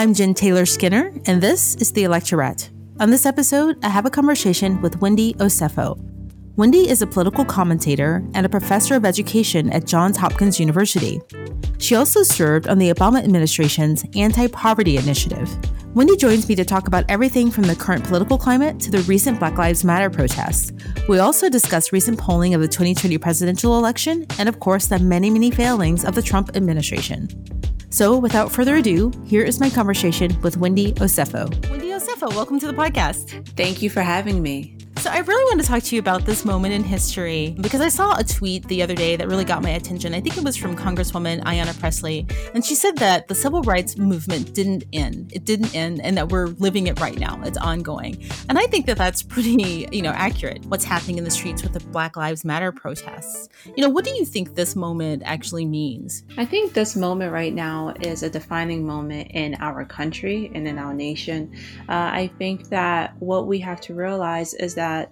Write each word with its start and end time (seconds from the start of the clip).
I'm 0.00 0.14
Jen 0.14 0.32
Taylor 0.32 0.64
Skinner, 0.64 1.12
and 1.26 1.42
this 1.42 1.74
is 1.74 1.92
The 1.92 2.04
Electorette. 2.04 2.70
On 3.00 3.10
this 3.10 3.26
episode, 3.26 3.76
I 3.84 3.90
have 3.90 4.06
a 4.06 4.10
conversation 4.10 4.80
with 4.80 4.98
Wendy 5.02 5.34
Osefo. 5.34 6.00
Wendy 6.56 6.88
is 6.88 7.02
a 7.02 7.06
political 7.06 7.44
commentator 7.44 8.26
and 8.32 8.46
a 8.46 8.48
professor 8.48 8.94
of 8.94 9.04
education 9.04 9.68
at 9.68 9.84
Johns 9.84 10.16
Hopkins 10.16 10.58
University. 10.58 11.20
She 11.76 11.96
also 11.96 12.22
served 12.22 12.66
on 12.66 12.78
the 12.78 12.88
Obama 12.90 13.22
administration's 13.22 14.02
anti 14.16 14.46
poverty 14.46 14.96
initiative. 14.96 15.54
Wendy 15.94 16.16
joins 16.16 16.48
me 16.48 16.54
to 16.54 16.64
talk 16.64 16.88
about 16.88 17.04
everything 17.10 17.50
from 17.50 17.64
the 17.64 17.76
current 17.76 18.02
political 18.02 18.38
climate 18.38 18.80
to 18.80 18.90
the 18.90 19.00
recent 19.00 19.38
Black 19.38 19.58
Lives 19.58 19.84
Matter 19.84 20.08
protests. 20.08 20.72
We 21.10 21.18
also 21.18 21.50
discuss 21.50 21.92
recent 21.92 22.18
polling 22.18 22.54
of 22.54 22.62
the 22.62 22.68
2020 22.68 23.18
presidential 23.18 23.76
election 23.76 24.24
and, 24.38 24.48
of 24.48 24.60
course, 24.60 24.86
the 24.86 24.98
many, 24.98 25.28
many 25.28 25.50
failings 25.50 26.06
of 26.06 26.14
the 26.14 26.22
Trump 26.22 26.56
administration. 26.56 27.28
So, 27.92 28.16
without 28.16 28.52
further 28.52 28.76
ado, 28.76 29.10
here 29.26 29.42
is 29.42 29.58
my 29.58 29.68
conversation 29.68 30.40
with 30.42 30.56
Wendy 30.56 30.92
Osefo. 30.92 31.50
Wendy 31.70 31.88
Osefo, 31.88 32.28
welcome 32.28 32.60
to 32.60 32.68
the 32.68 32.72
podcast. 32.72 33.48
Thank 33.56 33.82
you 33.82 33.90
for 33.90 34.00
having 34.00 34.40
me. 34.40 34.76
So, 34.98 35.08
I 35.08 35.20
really 35.20 35.44
want 35.44 35.62
to 35.62 35.66
talk 35.66 35.82
to 35.84 35.96
you 35.96 35.98
about 35.98 36.26
this 36.26 36.44
moment 36.44 36.74
in 36.74 36.84
history 36.84 37.56
because 37.58 37.80
I 37.80 37.88
saw 37.88 38.18
a 38.18 38.22
tweet 38.22 38.68
the 38.68 38.82
other 38.82 38.94
day 38.94 39.16
that 39.16 39.26
really 39.28 39.46
got 39.46 39.62
my 39.62 39.70
attention. 39.70 40.12
I 40.12 40.20
think 40.20 40.36
it 40.36 40.44
was 40.44 40.58
from 40.58 40.76
Congresswoman 40.76 41.42
Ayanna 41.44 41.78
Pressley. 41.80 42.26
And 42.52 42.62
she 42.62 42.74
said 42.74 42.98
that 42.98 43.26
the 43.26 43.34
civil 43.34 43.62
rights 43.62 43.96
movement 43.96 44.52
didn't 44.52 44.84
end. 44.92 45.32
It 45.34 45.46
didn't 45.46 45.74
end, 45.74 46.02
and 46.02 46.18
that 46.18 46.28
we're 46.28 46.48
living 46.48 46.86
it 46.86 47.00
right 47.00 47.18
now. 47.18 47.40
It's 47.44 47.56
ongoing. 47.56 48.22
And 48.50 48.58
I 48.58 48.66
think 48.66 48.84
that 48.86 48.98
that's 48.98 49.22
pretty, 49.22 49.88
you 49.90 50.02
know, 50.02 50.10
accurate. 50.10 50.66
What's 50.66 50.84
happening 50.84 51.16
in 51.16 51.24
the 51.24 51.30
streets 51.30 51.62
with 51.62 51.72
the 51.72 51.80
Black 51.80 52.18
Lives 52.18 52.44
Matter 52.44 52.70
protests. 52.70 53.48
You 53.74 53.82
know, 53.82 53.88
what 53.88 54.04
do 54.04 54.10
you 54.10 54.26
think 54.26 54.54
this 54.54 54.76
moment 54.76 55.22
actually 55.24 55.64
means? 55.64 56.24
I 56.36 56.44
think 56.44 56.74
this 56.74 56.94
moment 56.94 57.32
right 57.32 57.54
now 57.54 57.79
is 57.88 58.22
a 58.22 58.30
defining 58.30 58.86
moment 58.86 59.30
in 59.32 59.54
our 59.56 59.84
country 59.84 60.50
and 60.54 60.68
in 60.68 60.78
our 60.78 60.94
nation. 60.94 61.52
Uh, 61.88 62.10
I 62.12 62.30
think 62.38 62.68
that 62.68 63.16
what 63.18 63.46
we 63.46 63.58
have 63.60 63.80
to 63.82 63.94
realize 63.94 64.54
is 64.54 64.74
that 64.74 65.10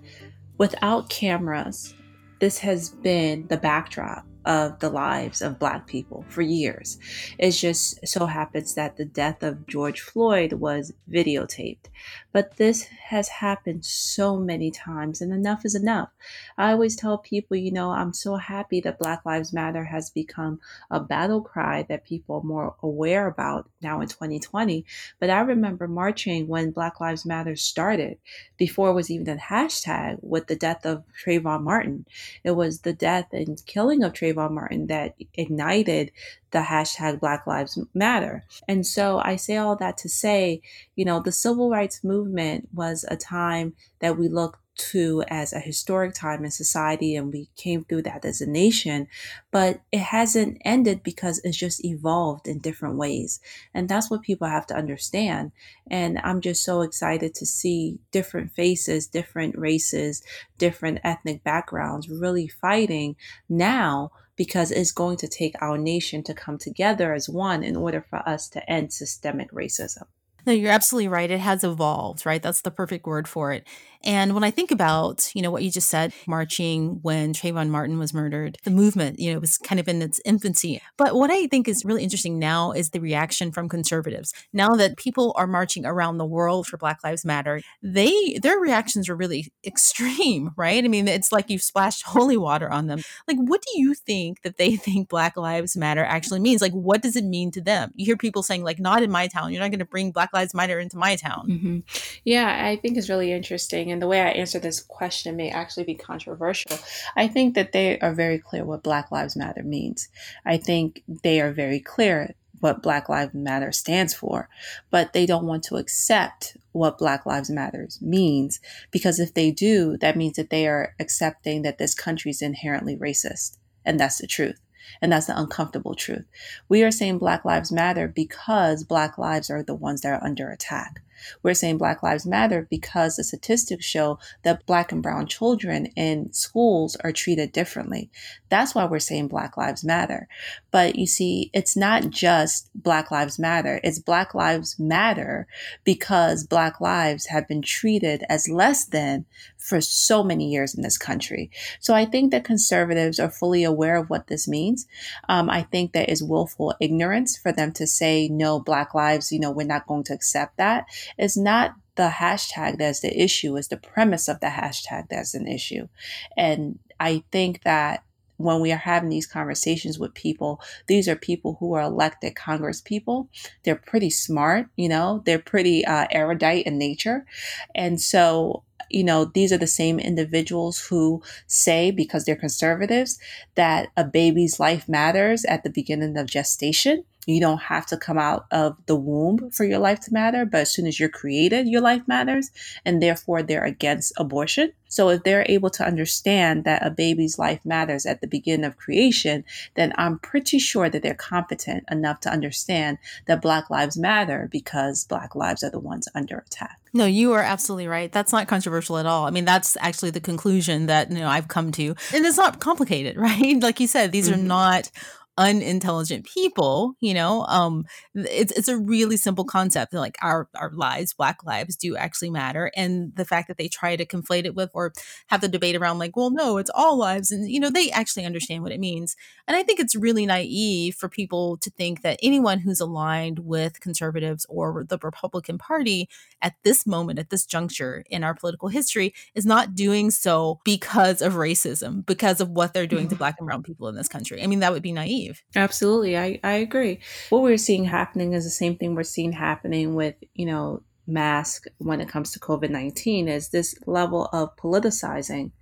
without 0.58 1.08
cameras, 1.08 1.94
this 2.40 2.58
has 2.58 2.90
been 2.90 3.46
the 3.48 3.56
backdrop 3.56 4.24
of 4.48 4.78
the 4.78 4.88
lives 4.88 5.42
of 5.42 5.58
Black 5.58 5.86
people 5.86 6.24
for 6.28 6.40
years. 6.40 6.98
It 7.38 7.50
just 7.50 8.08
so 8.08 8.24
happens 8.24 8.74
that 8.74 8.96
the 8.96 9.04
death 9.04 9.42
of 9.42 9.66
George 9.66 10.00
Floyd 10.00 10.54
was 10.54 10.94
videotaped. 11.08 11.90
But 12.32 12.56
this 12.56 12.84
has 12.84 13.28
happened 13.28 13.84
so 13.84 14.38
many 14.38 14.70
times, 14.70 15.20
and 15.20 15.34
enough 15.34 15.66
is 15.66 15.74
enough. 15.74 16.08
I 16.56 16.72
always 16.72 16.96
tell 16.96 17.18
people, 17.18 17.58
you 17.58 17.70
know, 17.70 17.90
I'm 17.90 18.14
so 18.14 18.36
happy 18.36 18.80
that 18.80 18.98
Black 18.98 19.26
Lives 19.26 19.52
Matter 19.52 19.84
has 19.84 20.08
become 20.08 20.60
a 20.90 20.98
battle 20.98 21.42
cry 21.42 21.84
that 21.90 22.06
people 22.06 22.36
are 22.36 22.42
more 22.42 22.74
aware 22.82 23.26
about 23.26 23.68
now 23.82 24.00
in 24.00 24.08
2020. 24.08 24.86
But 25.20 25.28
I 25.28 25.40
remember 25.40 25.86
marching 25.86 26.48
when 26.48 26.70
Black 26.70 27.00
Lives 27.00 27.26
Matter 27.26 27.54
started, 27.54 28.16
before 28.56 28.90
it 28.90 28.94
was 28.94 29.10
even 29.10 29.28
a 29.28 29.36
hashtag, 29.36 30.18
with 30.22 30.46
the 30.46 30.56
death 30.56 30.86
of 30.86 31.04
Trayvon 31.22 31.64
Martin. 31.64 32.06
It 32.44 32.52
was 32.52 32.80
the 32.80 32.94
death 32.94 33.26
and 33.32 33.60
killing 33.66 34.02
of 34.02 34.14
Trayvon 34.14 34.37
Martin 34.46 34.86
that 34.86 35.16
ignited 35.34 36.12
the 36.52 36.60
hashtag 36.60 37.20
Black 37.20 37.46
Lives 37.46 37.78
Matter. 37.94 38.44
And 38.68 38.86
so 38.86 39.18
I 39.18 39.36
say 39.36 39.56
all 39.56 39.76
that 39.76 39.98
to 39.98 40.08
say, 40.08 40.62
you 40.94 41.04
know, 41.04 41.20
the 41.20 41.32
civil 41.32 41.70
rights 41.70 42.04
movement 42.04 42.68
was 42.72 43.04
a 43.08 43.16
time 43.16 43.74
that 44.00 44.16
we 44.16 44.28
look 44.28 44.60
to 44.78 45.24
as 45.28 45.52
a 45.52 45.58
historic 45.58 46.14
time 46.14 46.44
in 46.44 46.50
society 46.50 47.16
and 47.16 47.32
we 47.32 47.48
came 47.56 47.84
through 47.84 48.02
that 48.02 48.24
as 48.24 48.40
a 48.40 48.46
nation 48.46 49.08
but 49.50 49.80
it 49.90 49.98
hasn't 49.98 50.56
ended 50.64 51.02
because 51.02 51.40
it's 51.42 51.56
just 51.56 51.84
evolved 51.84 52.46
in 52.46 52.58
different 52.60 52.96
ways 52.96 53.40
and 53.74 53.88
that's 53.88 54.08
what 54.08 54.22
people 54.22 54.46
have 54.46 54.66
to 54.66 54.76
understand 54.76 55.50
and 55.90 56.18
i'm 56.22 56.40
just 56.40 56.62
so 56.62 56.80
excited 56.80 57.34
to 57.34 57.44
see 57.44 57.98
different 58.12 58.52
faces 58.52 59.08
different 59.08 59.58
races 59.58 60.22
different 60.58 61.00
ethnic 61.02 61.42
backgrounds 61.42 62.08
really 62.08 62.46
fighting 62.46 63.16
now 63.48 64.10
because 64.38 64.70
it's 64.70 64.92
going 64.92 65.18
to 65.18 65.28
take 65.28 65.60
our 65.60 65.76
nation 65.76 66.22
to 66.22 66.32
come 66.32 66.56
together 66.56 67.12
as 67.12 67.28
one 67.28 67.62
in 67.62 67.76
order 67.76 68.00
for 68.08 68.26
us 68.26 68.48
to 68.48 68.70
end 68.70 68.92
systemic 68.92 69.50
racism. 69.52 70.04
No, 70.46 70.52
you're 70.54 70.70
absolutely 70.70 71.08
right. 71.08 71.30
It 71.30 71.40
has 71.40 71.62
evolved, 71.62 72.24
right? 72.24 72.42
That's 72.42 72.62
the 72.62 72.70
perfect 72.70 73.06
word 73.06 73.28
for 73.28 73.52
it. 73.52 73.66
And 74.04 74.34
when 74.34 74.44
I 74.44 74.50
think 74.50 74.70
about, 74.70 75.30
you 75.34 75.42
know, 75.42 75.50
what 75.50 75.62
you 75.62 75.70
just 75.70 75.88
said, 75.88 76.12
marching 76.26 77.00
when 77.02 77.32
Trayvon 77.32 77.68
Martin 77.68 77.98
was 77.98 78.14
murdered, 78.14 78.56
the 78.64 78.70
movement, 78.70 79.18
you 79.18 79.32
know, 79.32 79.40
was 79.40 79.58
kind 79.58 79.80
of 79.80 79.88
in 79.88 80.02
its 80.02 80.20
infancy. 80.24 80.80
But 80.96 81.14
what 81.14 81.30
I 81.30 81.46
think 81.48 81.68
is 81.68 81.84
really 81.84 82.02
interesting 82.02 82.38
now 82.38 82.72
is 82.72 82.90
the 82.90 83.00
reaction 83.00 83.50
from 83.50 83.68
conservatives. 83.68 84.32
Now 84.52 84.70
that 84.76 84.96
people 84.96 85.34
are 85.36 85.46
marching 85.46 85.84
around 85.84 86.18
the 86.18 86.26
world 86.26 86.66
for 86.66 86.76
Black 86.76 87.02
Lives 87.02 87.24
Matter, 87.24 87.60
they 87.82 88.38
their 88.42 88.58
reactions 88.58 89.08
are 89.08 89.16
really 89.16 89.52
extreme, 89.66 90.50
right? 90.56 90.84
I 90.84 90.88
mean, 90.88 91.08
it's 91.08 91.32
like 91.32 91.50
you've 91.50 91.62
splashed 91.62 92.02
holy 92.06 92.36
water 92.36 92.70
on 92.70 92.86
them. 92.86 93.02
Like, 93.26 93.38
what 93.38 93.62
do 93.62 93.80
you 93.80 93.94
think 93.94 94.42
that 94.42 94.56
they 94.56 94.76
think 94.76 95.08
Black 95.08 95.36
Lives 95.36 95.76
Matter 95.76 96.04
actually 96.04 96.40
means? 96.40 96.62
Like, 96.62 96.72
what 96.72 97.02
does 97.02 97.16
it 97.16 97.24
mean 97.24 97.50
to 97.52 97.60
them? 97.60 97.92
You 97.96 98.06
hear 98.06 98.16
people 98.16 98.42
saying, 98.42 98.62
like, 98.62 98.78
not 98.78 99.02
in 99.02 99.10
my 99.10 99.26
town. 99.26 99.52
You're 99.52 99.62
not 99.62 99.70
going 99.70 99.78
to 99.80 99.84
bring 99.84 100.12
Black 100.12 100.30
Lives 100.32 100.54
Matter 100.54 100.78
into 100.78 100.96
my 100.96 101.16
town. 101.16 101.46
Mm-hmm. 101.48 101.78
Yeah, 102.24 102.66
I 102.66 102.76
think 102.76 102.96
it's 102.96 103.08
really 103.08 103.32
interesting 103.32 103.87
and 103.90 104.00
the 104.00 104.06
way 104.06 104.20
I 104.20 104.28
answer 104.30 104.58
this 104.58 104.80
question 104.80 105.36
may 105.36 105.50
actually 105.50 105.84
be 105.84 105.94
controversial. 105.94 106.78
I 107.16 107.28
think 107.28 107.54
that 107.54 107.72
they 107.72 107.98
are 108.00 108.12
very 108.12 108.38
clear 108.38 108.64
what 108.64 108.82
Black 108.82 109.10
Lives 109.10 109.36
Matter 109.36 109.62
means. 109.62 110.08
I 110.44 110.56
think 110.56 111.02
they 111.06 111.40
are 111.40 111.52
very 111.52 111.80
clear 111.80 112.34
what 112.60 112.82
Black 112.82 113.08
Lives 113.08 113.34
Matter 113.34 113.72
stands 113.72 114.14
for, 114.14 114.48
but 114.90 115.12
they 115.12 115.26
don't 115.26 115.46
want 115.46 115.62
to 115.64 115.76
accept 115.76 116.56
what 116.72 116.98
Black 116.98 117.26
Lives 117.26 117.50
Matters 117.50 118.00
means 118.00 118.60
because 118.90 119.20
if 119.20 119.34
they 119.34 119.50
do, 119.50 119.96
that 119.98 120.16
means 120.16 120.36
that 120.36 120.50
they 120.50 120.66
are 120.66 120.94
accepting 120.98 121.62
that 121.62 121.78
this 121.78 121.94
country 121.94 122.30
is 122.30 122.42
inherently 122.42 122.96
racist. 122.96 123.58
And 123.84 123.98
that's 123.98 124.18
the 124.18 124.26
truth. 124.26 124.60
And 125.00 125.12
that's 125.12 125.26
the 125.26 125.38
uncomfortable 125.38 125.94
truth. 125.94 126.24
We 126.68 126.82
are 126.82 126.90
saying 126.90 127.18
Black 127.18 127.44
Lives 127.44 127.70
Matter 127.70 128.08
because 128.08 128.84
Black 128.84 129.18
lives 129.18 129.50
are 129.50 129.62
the 129.62 129.74
ones 129.74 130.00
that 130.00 130.12
are 130.12 130.24
under 130.24 130.50
attack. 130.50 131.02
We're 131.42 131.54
saying 131.54 131.78
Black 131.78 132.02
Lives 132.02 132.26
Matter 132.26 132.66
because 132.70 133.16
the 133.16 133.24
statistics 133.24 133.84
show 133.84 134.18
that 134.42 134.66
Black 134.66 134.92
and 134.92 135.02
Brown 135.02 135.26
children 135.26 135.86
in 135.96 136.32
schools 136.32 136.96
are 136.96 137.12
treated 137.12 137.52
differently. 137.52 138.10
That's 138.48 138.74
why 138.74 138.84
we're 138.84 138.98
saying 138.98 139.28
Black 139.28 139.56
Lives 139.56 139.84
Matter. 139.84 140.28
But 140.70 140.96
you 140.96 141.06
see, 141.06 141.50
it's 141.52 141.76
not 141.76 142.10
just 142.10 142.70
Black 142.74 143.10
Lives 143.10 143.38
Matter, 143.38 143.80
it's 143.82 143.98
Black 143.98 144.34
Lives 144.34 144.78
Matter 144.78 145.46
because 145.84 146.46
Black 146.46 146.80
lives 146.80 147.26
have 147.26 147.48
been 147.48 147.62
treated 147.62 148.24
as 148.28 148.48
less 148.48 148.84
than 148.84 149.26
for 149.56 149.80
so 149.80 150.22
many 150.22 150.50
years 150.50 150.74
in 150.74 150.82
this 150.82 150.96
country. 150.96 151.50
So 151.80 151.94
I 151.94 152.04
think 152.04 152.30
that 152.30 152.44
conservatives 152.44 153.18
are 153.18 153.30
fully 153.30 153.64
aware 153.64 153.96
of 153.96 154.08
what 154.08 154.28
this 154.28 154.48
means. 154.48 154.86
Um, 155.28 155.50
I 155.50 155.62
think 155.62 155.92
there 155.92 156.06
is 156.08 156.22
willful 156.22 156.74
ignorance 156.80 157.36
for 157.36 157.52
them 157.52 157.72
to 157.72 157.86
say, 157.86 158.28
no, 158.28 158.60
Black 158.60 158.94
lives, 158.94 159.32
you 159.32 159.40
know, 159.40 159.50
we're 159.50 159.66
not 159.66 159.86
going 159.86 160.04
to 160.04 160.14
accept 160.14 160.56
that. 160.56 160.86
It's 161.16 161.36
not 161.36 161.74
the 161.96 162.08
hashtag 162.08 162.78
that's 162.78 163.00
the 163.00 163.22
issue, 163.22 163.56
it's 163.56 163.68
the 163.68 163.76
premise 163.76 164.28
of 164.28 164.40
the 164.40 164.46
hashtag 164.46 165.08
that's 165.08 165.34
an 165.34 165.46
issue. 165.48 165.88
And 166.36 166.78
I 167.00 167.24
think 167.32 167.62
that 167.62 168.04
when 168.36 168.60
we 168.60 168.70
are 168.70 168.76
having 168.76 169.08
these 169.08 169.26
conversations 169.26 169.98
with 169.98 170.14
people, 170.14 170.60
these 170.86 171.08
are 171.08 171.16
people 171.16 171.56
who 171.58 171.72
are 171.74 171.82
elected 171.82 172.36
Congress 172.36 172.80
people. 172.80 173.28
They're 173.64 173.74
pretty 173.74 174.10
smart, 174.10 174.68
you 174.76 174.88
know, 174.88 175.22
they're 175.26 175.40
pretty 175.40 175.84
uh, 175.84 176.06
erudite 176.12 176.66
in 176.66 176.78
nature. 176.78 177.26
And 177.74 178.00
so 178.00 178.62
you 178.90 179.04
know, 179.04 179.26
these 179.26 179.52
are 179.52 179.58
the 179.58 179.66
same 179.66 179.98
individuals 179.98 180.78
who 180.78 181.22
say, 181.46 181.90
because 181.90 182.24
they're 182.24 182.36
conservatives, 182.36 183.18
that 183.54 183.88
a 183.96 184.04
baby's 184.04 184.58
life 184.58 184.88
matters 184.88 185.44
at 185.44 185.62
the 185.62 185.70
beginning 185.70 186.16
of 186.16 186.26
gestation. 186.26 187.04
You 187.28 187.40
don't 187.40 187.60
have 187.60 187.84
to 187.86 187.98
come 187.98 188.16
out 188.16 188.46
of 188.50 188.76
the 188.86 188.96
womb 188.96 189.50
for 189.50 189.64
your 189.64 189.78
life 189.78 190.00
to 190.00 190.12
matter, 190.14 190.46
but 190.46 190.62
as 190.62 190.72
soon 190.72 190.86
as 190.86 190.98
you're 190.98 191.10
created, 191.10 191.68
your 191.68 191.82
life 191.82 192.02
matters. 192.06 192.50
And 192.86 193.02
therefore, 193.02 193.42
they're 193.42 193.64
against 193.64 194.14
abortion. 194.16 194.72
So 194.88 195.10
if 195.10 195.22
they're 195.22 195.44
able 195.46 195.68
to 195.70 195.86
understand 195.86 196.64
that 196.64 196.84
a 196.84 196.90
baby's 196.90 197.38
life 197.38 197.60
matters 197.66 198.06
at 198.06 198.22
the 198.22 198.26
beginning 198.26 198.64
of 198.64 198.78
creation, 198.78 199.44
then 199.74 199.92
I'm 199.96 200.18
pretty 200.18 200.58
sure 200.58 200.88
that 200.88 201.02
they're 201.02 201.14
competent 201.14 201.84
enough 201.90 202.20
to 202.20 202.30
understand 202.30 202.96
that 203.26 203.42
Black 203.42 203.68
lives 203.68 203.98
matter 203.98 204.48
because 204.50 205.04
Black 205.04 205.34
lives 205.34 205.62
are 205.62 205.70
the 205.70 205.78
ones 205.78 206.08
under 206.14 206.38
attack. 206.38 206.80
No, 206.94 207.04
you 207.04 207.34
are 207.34 207.42
absolutely 207.42 207.86
right. 207.86 208.10
That's 208.10 208.32
not 208.32 208.48
controversial 208.48 208.96
at 208.96 209.04
all. 209.04 209.26
I 209.26 209.30
mean, 209.30 209.44
that's 209.44 209.76
actually 209.80 210.10
the 210.10 210.20
conclusion 210.20 210.86
that 210.86 211.10
you 211.10 211.18
know 211.18 211.28
I've 211.28 211.48
come 211.48 211.70
to, 211.72 211.94
and 212.14 212.24
it's 212.24 212.38
not 212.38 212.60
complicated, 212.60 213.16
right? 213.18 213.60
Like 213.60 213.80
you 213.80 213.86
said, 213.86 214.10
these 214.10 214.30
mm-hmm. 214.30 214.40
are 214.40 214.44
not 214.44 214.90
unintelligent 215.38 216.26
people, 216.26 216.94
you 217.00 217.14
know, 217.14 217.46
um, 217.46 217.86
it's 218.14 218.52
it's 218.52 218.68
a 218.68 218.76
really 218.76 219.16
simple 219.16 219.44
concept. 219.44 219.94
Like 219.94 220.16
our 220.20 220.48
our 220.54 220.70
lives, 220.72 221.14
Black 221.14 221.44
lives, 221.44 221.76
do 221.76 221.96
actually 221.96 222.30
matter, 222.30 222.70
and 222.76 223.14
the 223.14 223.24
fact 223.24 223.48
that 223.48 223.56
they 223.56 223.68
try 223.68 223.96
to 223.96 224.04
conflate 224.04 224.44
it 224.44 224.54
with 224.54 224.70
or 224.74 224.92
have 225.28 225.40
the 225.40 225.48
debate 225.48 225.76
around 225.76 225.98
like, 225.98 226.16
well, 226.16 226.30
no, 226.30 226.58
it's 226.58 226.70
all 226.74 226.98
lives, 226.98 227.30
and 227.30 227.48
you 227.48 227.60
know, 227.60 227.70
they 227.70 227.90
actually 227.90 228.26
understand 228.26 228.62
what 228.62 228.72
it 228.72 228.80
means. 228.80 229.16
And 229.46 229.56
I 229.56 229.62
think 229.62 229.80
it's 229.80 229.94
really 229.94 230.26
naive 230.26 230.96
for 230.96 231.08
people 231.08 231.56
to 231.58 231.70
think 231.70 232.02
that 232.02 232.18
anyone 232.22 232.58
who's 232.58 232.80
aligned 232.80 233.38
with 233.38 233.80
conservatives 233.80 234.44
or 234.48 234.84
the 234.88 234.98
Republican 235.00 235.56
Party 235.56 236.08
at 236.42 236.54
this 236.64 236.86
moment, 236.86 237.18
at 237.18 237.30
this 237.30 237.46
juncture 237.46 238.04
in 238.10 238.24
our 238.24 238.34
political 238.34 238.68
history, 238.68 239.14
is 239.34 239.46
not 239.46 239.74
doing 239.76 240.10
so 240.10 240.60
because 240.64 241.22
of 241.22 241.34
racism, 241.34 242.04
because 242.04 242.40
of 242.40 242.50
what 242.50 242.74
they're 242.74 242.86
doing 242.86 243.06
to 243.08 243.14
mm-hmm. 243.14 243.18
Black 243.18 243.36
and 243.38 243.46
Brown 243.46 243.62
people 243.62 243.86
in 243.88 243.94
this 243.94 244.08
country. 244.08 244.42
I 244.42 244.46
mean, 244.48 244.60
that 244.60 244.72
would 244.72 244.82
be 244.82 244.92
naive. 244.92 245.27
Absolutely. 245.56 246.16
I, 246.16 246.40
I 246.42 246.52
agree. 246.52 247.00
What 247.30 247.42
we're 247.42 247.56
seeing 247.56 247.84
happening 247.84 248.32
is 248.32 248.44
the 248.44 248.50
same 248.50 248.76
thing 248.76 248.94
we're 248.94 249.02
seeing 249.02 249.32
happening 249.32 249.94
with, 249.94 250.14
you 250.34 250.46
know, 250.46 250.82
mask 251.06 251.64
when 251.78 252.00
it 252.00 252.08
comes 252.08 252.30
to 252.32 252.38
COVID 252.38 252.70
19 252.70 253.28
is 253.28 253.48
this 253.48 253.74
level 253.86 254.28
of 254.32 254.54
politicizing 254.56 255.52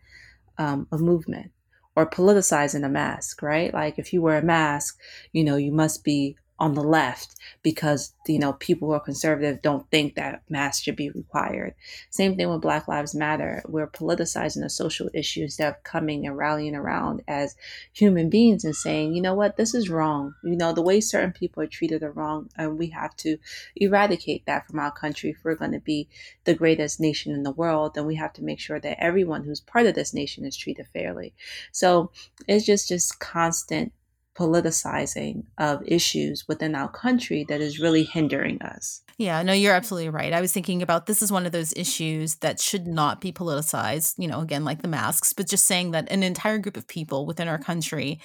um, 0.58 0.88
a 0.90 0.98
movement 0.98 1.52
or 1.94 2.08
politicizing 2.08 2.84
a 2.84 2.88
mask, 2.88 3.42
right? 3.42 3.72
Like 3.72 3.98
if 3.98 4.12
you 4.12 4.20
wear 4.20 4.38
a 4.38 4.42
mask, 4.42 4.98
you 5.32 5.44
know, 5.44 5.56
you 5.56 5.72
must 5.72 6.04
be 6.04 6.36
on 6.58 6.74
the 6.74 6.82
left 6.82 7.36
because 7.62 8.14
you 8.26 8.38
know 8.38 8.54
people 8.54 8.88
who 8.88 8.94
are 8.94 9.00
conservative 9.00 9.60
don't 9.60 9.88
think 9.90 10.14
that 10.14 10.42
masks 10.48 10.82
should 10.82 10.96
be 10.96 11.10
required. 11.10 11.74
Same 12.10 12.36
thing 12.36 12.48
with 12.48 12.62
Black 12.62 12.88
Lives 12.88 13.14
Matter. 13.14 13.62
We're 13.66 13.86
politicizing 13.86 14.64
a 14.64 14.70
social 14.70 15.10
issue 15.12 15.42
instead 15.42 15.68
of 15.68 15.82
coming 15.82 16.26
and 16.26 16.36
rallying 16.36 16.74
around 16.74 17.22
as 17.28 17.56
human 17.92 18.30
beings 18.30 18.64
and 18.64 18.74
saying, 18.74 19.14
you 19.14 19.20
know 19.20 19.34
what, 19.34 19.56
this 19.56 19.74
is 19.74 19.90
wrong. 19.90 20.34
You 20.42 20.56
know 20.56 20.72
the 20.72 20.82
way 20.82 21.00
certain 21.00 21.32
people 21.32 21.62
are 21.62 21.66
treated 21.66 22.02
are 22.02 22.12
wrong, 22.12 22.48
and 22.56 22.78
we 22.78 22.88
have 22.88 23.14
to 23.18 23.36
eradicate 23.76 24.46
that 24.46 24.66
from 24.66 24.78
our 24.78 24.92
country. 24.92 25.30
If 25.30 25.44
we're 25.44 25.54
going 25.54 25.72
to 25.72 25.80
be 25.80 26.08
the 26.44 26.54
greatest 26.54 27.00
nation 27.00 27.32
in 27.32 27.42
the 27.42 27.50
world, 27.50 27.94
then 27.94 28.06
we 28.06 28.14
have 28.16 28.32
to 28.34 28.44
make 28.44 28.60
sure 28.60 28.80
that 28.80 29.02
everyone 29.02 29.44
who's 29.44 29.60
part 29.60 29.86
of 29.86 29.94
this 29.94 30.14
nation 30.14 30.44
is 30.44 30.56
treated 30.56 30.86
fairly. 30.92 31.34
So 31.72 32.10
it's 32.48 32.64
just 32.64 32.88
just 32.88 33.18
constant 33.20 33.92
politicizing 34.36 35.44
of 35.58 35.82
issues 35.86 36.46
within 36.46 36.74
our 36.74 36.88
country 36.88 37.44
that 37.48 37.60
is 37.60 37.80
really 37.80 38.04
hindering 38.04 38.60
us. 38.62 39.02
Yeah, 39.18 39.42
no, 39.42 39.54
you're 39.54 39.74
absolutely 39.74 40.10
right. 40.10 40.32
I 40.32 40.42
was 40.42 40.52
thinking 40.52 40.82
about 40.82 41.06
this 41.06 41.22
is 41.22 41.32
one 41.32 41.46
of 41.46 41.52
those 41.52 41.72
issues 41.74 42.36
that 42.36 42.60
should 42.60 42.86
not 42.86 43.20
be 43.20 43.32
politicized, 43.32 44.14
you 44.18 44.28
know, 44.28 44.40
again, 44.40 44.64
like 44.64 44.82
the 44.82 44.88
masks, 44.88 45.32
but 45.32 45.48
just 45.48 45.66
saying 45.66 45.92
that 45.92 46.10
an 46.10 46.22
entire 46.22 46.58
group 46.58 46.76
of 46.76 46.86
people 46.86 47.24
within 47.24 47.48
our 47.48 47.58
country 47.58 48.20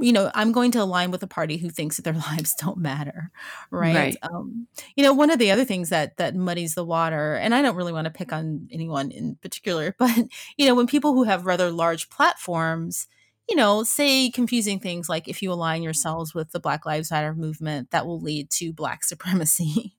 you 0.00 0.12
know 0.12 0.30
i'm 0.34 0.52
going 0.52 0.70
to 0.70 0.82
align 0.82 1.10
with 1.10 1.22
a 1.22 1.26
party 1.26 1.58
who 1.58 1.70
thinks 1.70 1.96
that 1.96 2.02
their 2.02 2.12
lives 2.32 2.54
don't 2.58 2.78
matter 2.78 3.30
right, 3.70 3.94
right. 3.94 4.16
Um, 4.22 4.66
you 4.96 5.04
know 5.04 5.12
one 5.12 5.30
of 5.30 5.38
the 5.38 5.50
other 5.50 5.64
things 5.64 5.90
that 5.90 6.16
that 6.16 6.34
muddies 6.34 6.74
the 6.74 6.84
water 6.84 7.34
and 7.34 7.54
i 7.54 7.62
don't 7.62 7.76
really 7.76 7.92
want 7.92 8.06
to 8.06 8.10
pick 8.10 8.32
on 8.32 8.68
anyone 8.72 9.10
in 9.10 9.36
particular 9.36 9.94
but 9.98 10.16
you 10.56 10.66
know 10.66 10.74
when 10.74 10.86
people 10.86 11.14
who 11.14 11.24
have 11.24 11.46
rather 11.46 11.70
large 11.70 12.10
platforms 12.10 13.06
you 13.48 13.56
know, 13.56 13.82
say 13.82 14.30
confusing 14.30 14.80
things 14.80 15.08
like 15.08 15.28
if 15.28 15.42
you 15.42 15.52
align 15.52 15.82
yourselves 15.82 16.34
with 16.34 16.50
the 16.52 16.60
Black 16.60 16.86
Lives 16.86 17.10
Matter 17.10 17.34
movement, 17.34 17.90
that 17.90 18.06
will 18.06 18.20
lead 18.20 18.50
to 18.52 18.72
Black 18.72 19.04
supremacy. 19.04 19.95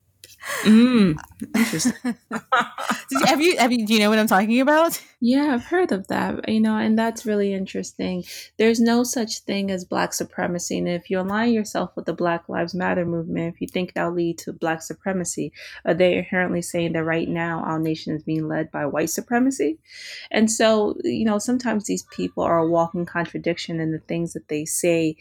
Mm, 0.63 1.17
interesting. 1.55 2.15
have 3.25 3.41
you 3.41 3.57
have 3.57 3.71
you 3.71 3.85
do 3.85 3.93
you 3.93 3.99
know 3.99 4.09
what 4.09 4.19
I'm 4.19 4.27
talking 4.27 4.61
about? 4.61 5.01
Yeah, 5.19 5.53
I've 5.53 5.65
heard 5.65 5.91
of 5.91 6.07
that. 6.07 6.47
You 6.47 6.61
know, 6.61 6.77
and 6.77 6.97
that's 6.97 7.25
really 7.25 7.53
interesting. 7.53 8.23
There's 8.57 8.79
no 8.79 9.03
such 9.03 9.39
thing 9.39 9.71
as 9.71 9.83
black 9.83 10.13
supremacy. 10.13 10.77
And 10.77 10.87
if 10.87 11.09
you 11.09 11.19
align 11.19 11.53
yourself 11.53 11.91
with 11.95 12.05
the 12.05 12.13
Black 12.13 12.47
Lives 12.47 12.75
Matter 12.75 13.05
movement, 13.05 13.55
if 13.55 13.61
you 13.61 13.67
think 13.67 13.93
that'll 13.93 14.13
lead 14.13 14.37
to 14.39 14.53
black 14.53 14.81
supremacy, 14.83 15.51
are 15.85 15.93
they 15.93 16.17
inherently 16.17 16.61
saying 16.61 16.93
that 16.93 17.03
right 17.03 17.27
now 17.27 17.63
our 17.63 17.79
nation 17.79 18.15
is 18.15 18.23
being 18.23 18.47
led 18.47 18.71
by 18.71 18.85
white 18.85 19.09
supremacy? 19.09 19.79
And 20.29 20.51
so, 20.51 20.95
you 21.03 21.25
know, 21.25 21.39
sometimes 21.39 21.85
these 21.85 22.03
people 22.03 22.43
are 22.43 22.59
a 22.59 22.67
walking 22.67 23.05
contradiction 23.05 23.79
in 23.79 23.91
the 23.91 23.99
things 23.99 24.33
that 24.33 24.47
they 24.49 24.65
say 24.65 25.17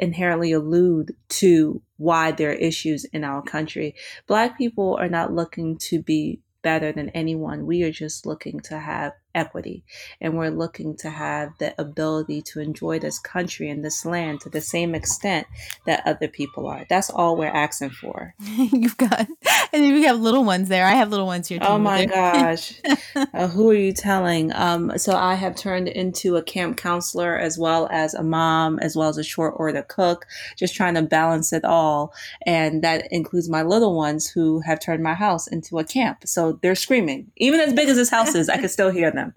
inherently 0.00 0.52
allude 0.52 1.14
to 1.28 1.80
why 1.98 2.32
there 2.32 2.50
are 2.50 2.54
issues 2.54 3.04
in 3.04 3.22
our 3.22 3.42
country. 3.42 3.94
Black 4.26 4.58
people 4.58 4.96
are 4.96 5.08
not 5.08 5.32
looking 5.32 5.76
to 5.78 6.02
be 6.02 6.40
better 6.62 6.92
than 6.92 7.10
anyone. 7.10 7.66
We 7.66 7.82
are 7.84 7.92
just 7.92 8.26
looking 8.26 8.60
to 8.60 8.78
have 8.78 9.12
equity 9.34 9.82
and 10.20 10.36
we're 10.36 10.50
looking 10.50 10.96
to 10.96 11.10
have 11.10 11.52
the 11.58 11.74
ability 11.80 12.42
to 12.42 12.60
enjoy 12.60 12.98
this 12.98 13.18
country 13.18 13.68
and 13.70 13.84
this 13.84 14.04
land 14.04 14.40
to 14.40 14.48
the 14.48 14.60
same 14.60 14.94
extent 14.94 15.46
that 15.86 16.02
other 16.06 16.28
people 16.28 16.66
are. 16.66 16.84
That's 16.88 17.10
all 17.10 17.36
we're 17.36 17.46
asking 17.46 17.90
for. 17.90 18.34
You've 18.40 18.96
got, 18.96 19.28
and 19.72 19.92
we 19.92 20.04
have 20.04 20.20
little 20.20 20.44
ones 20.44 20.68
there. 20.68 20.86
I 20.86 20.92
have 20.92 21.10
little 21.10 21.26
ones 21.26 21.48
here 21.48 21.58
too. 21.58 21.66
Oh 21.66 21.78
my 21.78 22.06
gosh. 22.06 22.80
uh, 23.14 23.48
who 23.48 23.70
are 23.70 23.74
you 23.74 23.92
telling? 23.92 24.52
Um, 24.54 24.98
so 24.98 25.14
I 25.14 25.34
have 25.34 25.54
turned 25.54 25.88
into 25.88 26.36
a 26.36 26.42
camp 26.42 26.76
counselor 26.76 27.36
as 27.36 27.58
well 27.58 27.88
as 27.90 28.14
a 28.14 28.22
mom, 28.22 28.78
as 28.80 28.96
well 28.96 29.08
as 29.08 29.18
a 29.18 29.24
short 29.24 29.54
order 29.56 29.82
cook, 29.82 30.26
just 30.56 30.74
trying 30.74 30.94
to 30.94 31.02
balance 31.02 31.52
it 31.52 31.64
all. 31.64 32.12
And 32.46 32.82
that 32.82 33.10
includes 33.12 33.48
my 33.48 33.62
little 33.62 33.96
ones 33.96 34.28
who 34.28 34.60
have 34.60 34.80
turned 34.80 35.02
my 35.02 35.14
house 35.14 35.46
into 35.46 35.78
a 35.78 35.84
camp. 35.84 36.26
So 36.26 36.58
they're 36.62 36.74
screaming. 36.74 37.30
Even 37.36 37.60
as 37.60 37.72
big 37.72 37.88
as 37.88 37.96
this 37.96 38.10
house 38.10 38.34
is, 38.34 38.48
I 38.48 38.56
can 38.56 38.68
still 38.68 38.90
hear 38.90 39.10
them 39.10 39.19
them. 39.20 39.34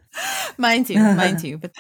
mine 0.58 0.86
too. 0.86 0.96
Mine 0.96 1.38
too. 1.38 1.58
But 1.64 1.72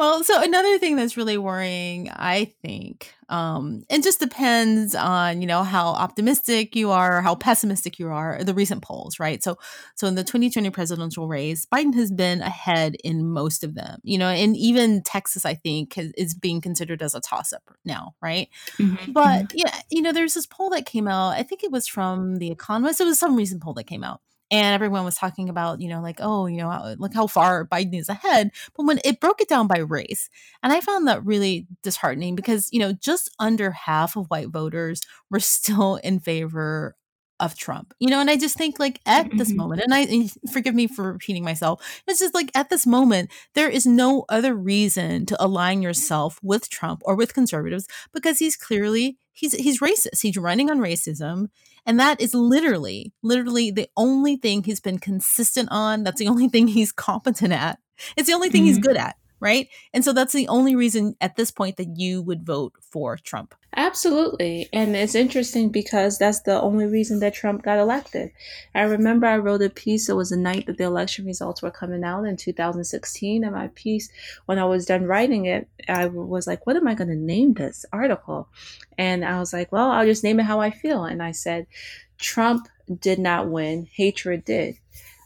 well, 0.00 0.24
so 0.24 0.42
another 0.42 0.78
thing 0.78 0.96
that's 0.96 1.18
really 1.18 1.36
worrying, 1.36 2.08
I 2.10 2.54
think, 2.62 3.12
um, 3.28 3.84
it 3.90 4.02
just 4.02 4.18
depends 4.18 4.94
on 4.94 5.42
you 5.42 5.46
know 5.46 5.62
how 5.62 5.88
optimistic 5.88 6.74
you 6.74 6.90
are, 6.90 7.18
or 7.18 7.20
how 7.20 7.34
pessimistic 7.34 7.98
you 7.98 8.08
are. 8.08 8.42
The 8.42 8.54
recent 8.54 8.82
polls, 8.82 9.20
right? 9.20 9.44
So, 9.44 9.58
so 9.96 10.06
in 10.06 10.14
the 10.14 10.24
2020 10.24 10.70
presidential 10.70 11.28
race, 11.28 11.66
Biden 11.66 11.94
has 11.96 12.10
been 12.10 12.40
ahead 12.40 12.96
in 13.04 13.28
most 13.28 13.62
of 13.62 13.74
them. 13.74 14.00
You 14.02 14.16
know, 14.16 14.28
and 14.28 14.56
even 14.56 15.02
Texas, 15.02 15.44
I 15.44 15.52
think, 15.52 15.92
has, 15.96 16.12
is 16.16 16.32
being 16.32 16.62
considered 16.62 17.02
as 17.02 17.14
a 17.14 17.20
toss-up 17.20 17.70
now, 17.84 18.14
right? 18.22 18.48
Mm-hmm. 18.78 19.12
But 19.12 19.48
mm-hmm. 19.48 19.58
yeah, 19.58 19.82
you 19.90 20.00
know, 20.00 20.12
there's 20.12 20.32
this 20.32 20.46
poll 20.46 20.70
that 20.70 20.86
came 20.86 21.08
out. 21.08 21.34
I 21.34 21.42
think 21.42 21.62
it 21.62 21.70
was 21.70 21.86
from 21.86 22.36
The 22.36 22.50
Economist. 22.50 23.02
It 23.02 23.04
was 23.04 23.18
some 23.18 23.36
recent 23.36 23.62
poll 23.62 23.74
that 23.74 23.84
came 23.84 24.02
out 24.02 24.22
and 24.50 24.74
everyone 24.74 25.04
was 25.04 25.16
talking 25.16 25.48
about 25.48 25.80
you 25.80 25.88
know 25.88 26.00
like 26.00 26.18
oh 26.20 26.46
you 26.46 26.56
know 26.56 26.94
look 26.98 27.14
how 27.14 27.26
far 27.26 27.66
biden 27.66 27.98
is 27.98 28.08
ahead 28.08 28.50
but 28.76 28.84
when 28.84 29.00
it 29.04 29.20
broke 29.20 29.40
it 29.40 29.48
down 29.48 29.66
by 29.66 29.78
race 29.78 30.28
and 30.62 30.72
i 30.72 30.80
found 30.80 31.06
that 31.06 31.24
really 31.24 31.66
disheartening 31.82 32.34
because 32.34 32.68
you 32.72 32.78
know 32.78 32.92
just 32.92 33.30
under 33.38 33.70
half 33.70 34.16
of 34.16 34.26
white 34.26 34.48
voters 34.48 35.00
were 35.30 35.40
still 35.40 35.96
in 35.96 36.18
favor 36.18 36.96
of 37.40 37.56
Trump. 37.56 37.94
You 37.98 38.10
know, 38.10 38.20
and 38.20 38.30
I 38.30 38.36
just 38.36 38.56
think 38.56 38.78
like 38.78 39.00
at 39.06 39.26
mm-hmm. 39.26 39.38
this 39.38 39.52
moment, 39.52 39.80
and 39.80 39.92
I 39.92 40.00
and 40.00 40.30
forgive 40.52 40.74
me 40.74 40.86
for 40.86 41.12
repeating 41.12 41.42
myself, 41.42 42.02
it's 42.06 42.20
just 42.20 42.34
like 42.34 42.50
at 42.54 42.68
this 42.68 42.86
moment, 42.86 43.30
there 43.54 43.68
is 43.68 43.86
no 43.86 44.24
other 44.28 44.54
reason 44.54 45.26
to 45.26 45.44
align 45.44 45.82
yourself 45.82 46.38
with 46.42 46.68
Trump 46.68 47.02
or 47.04 47.16
with 47.16 47.34
conservatives 47.34 47.88
because 48.12 48.38
he's 48.38 48.56
clearly 48.56 49.16
he's 49.32 49.54
he's 49.54 49.80
racist. 49.80 50.20
He's 50.20 50.36
running 50.36 50.70
on 50.70 50.78
racism. 50.78 51.48
And 51.86 51.98
that 52.00 52.20
is 52.20 52.34
literally, 52.34 53.12
literally 53.22 53.70
the 53.70 53.88
only 53.96 54.36
thing 54.36 54.62
he's 54.62 54.80
been 54.80 54.98
consistent 54.98 55.68
on. 55.70 56.04
That's 56.04 56.18
the 56.18 56.28
only 56.28 56.48
thing 56.48 56.68
he's 56.68 56.92
competent 57.08 57.52
at. 57.52 57.78
It's 58.16 58.28
the 58.28 58.34
only 58.34 58.50
thing 58.50 58.62
mm-hmm. 58.62 58.68
he's 58.68 58.78
good 58.78 58.96
at 58.96 59.16
right? 59.40 59.68
And 59.92 60.04
so 60.04 60.12
that's 60.12 60.32
the 60.32 60.48
only 60.48 60.76
reason 60.76 61.16
at 61.20 61.36
this 61.36 61.50
point 61.50 61.76
that 61.78 61.96
you 61.96 62.22
would 62.22 62.44
vote 62.44 62.74
for 62.80 63.16
Trump. 63.16 63.54
Absolutely. 63.76 64.68
And 64.72 64.96
it's 64.96 65.14
interesting 65.14 65.70
because 65.70 66.18
that's 66.18 66.40
the 66.40 66.60
only 66.60 66.86
reason 66.86 67.20
that 67.20 67.34
Trump 67.34 67.62
got 67.62 67.78
elected. 67.78 68.32
I 68.74 68.82
remember 68.82 69.26
I 69.26 69.38
wrote 69.38 69.62
a 69.62 69.70
piece, 69.70 70.08
it 70.08 70.16
was 70.16 70.30
the 70.30 70.36
night 70.36 70.66
that 70.66 70.76
the 70.76 70.84
election 70.84 71.24
results 71.24 71.62
were 71.62 71.70
coming 71.70 72.02
out 72.02 72.24
in 72.24 72.36
2016. 72.36 73.44
And 73.44 73.54
my 73.54 73.68
piece, 73.68 74.10
when 74.46 74.58
I 74.58 74.64
was 74.64 74.86
done 74.86 75.04
writing 75.04 75.46
it, 75.46 75.68
I 75.88 76.06
was 76.06 76.46
like, 76.46 76.66
what 76.66 76.76
am 76.76 76.88
I 76.88 76.94
going 76.94 77.08
to 77.08 77.16
name 77.16 77.54
this 77.54 77.86
article? 77.92 78.48
And 78.98 79.24
I 79.24 79.38
was 79.38 79.52
like, 79.52 79.70
well, 79.72 79.90
I'll 79.90 80.06
just 80.06 80.24
name 80.24 80.40
it 80.40 80.44
how 80.44 80.60
I 80.60 80.70
feel. 80.70 81.04
And 81.04 81.22
I 81.22 81.32
said, 81.32 81.66
Trump 82.18 82.68
did 83.00 83.18
not 83.18 83.48
win, 83.48 83.88
hatred 83.92 84.44
did. 84.44 84.76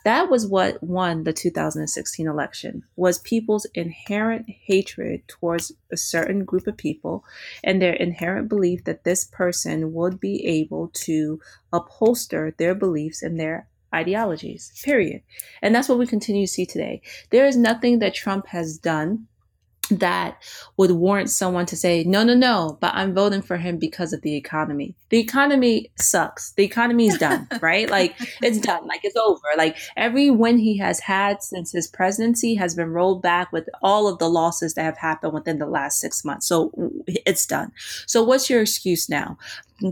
That 0.05 0.31
was 0.31 0.47
what 0.47 0.83
won 0.83 1.25
the 1.25 1.33
2016 1.33 2.29
election 2.29 2.85
was 2.95 3.19
people's 3.19 3.67
inherent 3.75 4.47
hatred 4.49 5.27
towards 5.27 5.73
a 5.91 5.97
certain 5.97 6.45
group 6.45 6.67
of 6.67 6.77
people 6.77 7.25
and 7.63 7.81
their 7.81 7.95
inherent 7.95 8.49
belief 8.49 8.85
that 8.85 9.05
this 9.05 9.25
person 9.25 9.95
would 9.95 10.21
be 10.21 10.45
able 10.47 10.89
to 10.95 11.41
upholster 11.73 12.55
their 12.59 12.75
beliefs 12.75 13.23
and 13.23 13.41
their 13.41 13.67
ideologies. 13.95 14.73
Period. 14.85 15.23
And 15.63 15.75
that's 15.75 15.89
what 15.89 15.99
we 15.99 16.07
continue 16.07 16.47
to 16.47 16.53
see 16.53 16.67
today. 16.67 17.01
There 17.31 17.47
is 17.47 17.57
nothing 17.57 18.01
that 18.01 18.15
Trump 18.15 18.49
has 18.49 18.77
done 18.77 19.29
that 19.91 20.43
would 20.77 20.91
warrant 20.91 21.31
someone 21.31 21.67
to 21.67 21.77
say, 21.77 22.05
no, 22.05 22.25
no, 22.25 22.35
no, 22.35 22.79
but 22.81 22.95
I'm 22.95 23.15
voting 23.15 23.43
for 23.43 23.57
him 23.57 23.79
because 23.79 24.13
of 24.13 24.23
the 24.23 24.35
economy. 24.35 24.95
The 25.11 25.19
economy 25.19 25.91
sucks. 25.97 26.53
The 26.53 26.65
economy 26.65 27.07
is 27.07 27.19
done, 27.19 27.47
right? 27.61 27.89
Like 27.89 28.15
it's 28.43 28.59
done. 28.59 28.87
Like 28.87 29.01
it's 29.05 29.17
over. 29.17 29.47
Like 29.57 29.77
every 29.97 30.31
win 30.31 30.59
he 30.59 30.79
has 30.79 31.01
had 31.01 31.43
since 31.43 31.73
his 31.73 31.87
presidency 31.87 32.55
has 32.55 32.75
been 32.75 32.91
rolled 32.91 33.23
back 33.23 33.53
with 33.53 33.69
all 33.83 34.09
of 34.09 34.19
the 34.19 34.29
losses 34.29 34.75
that 34.75 34.85
have 34.85 34.99
happened 34.99 35.33
within 35.33 35.59
the 35.59 35.67
last 35.67 36.01
six 36.01 36.25
months. 36.25 36.47
So 36.49 36.73
it's 37.07 37.47
done. 37.47 37.73
So 38.07 38.23
what's 38.23 38.51
your 38.51 38.63
excuse 38.63 39.09
now? 39.09 39.39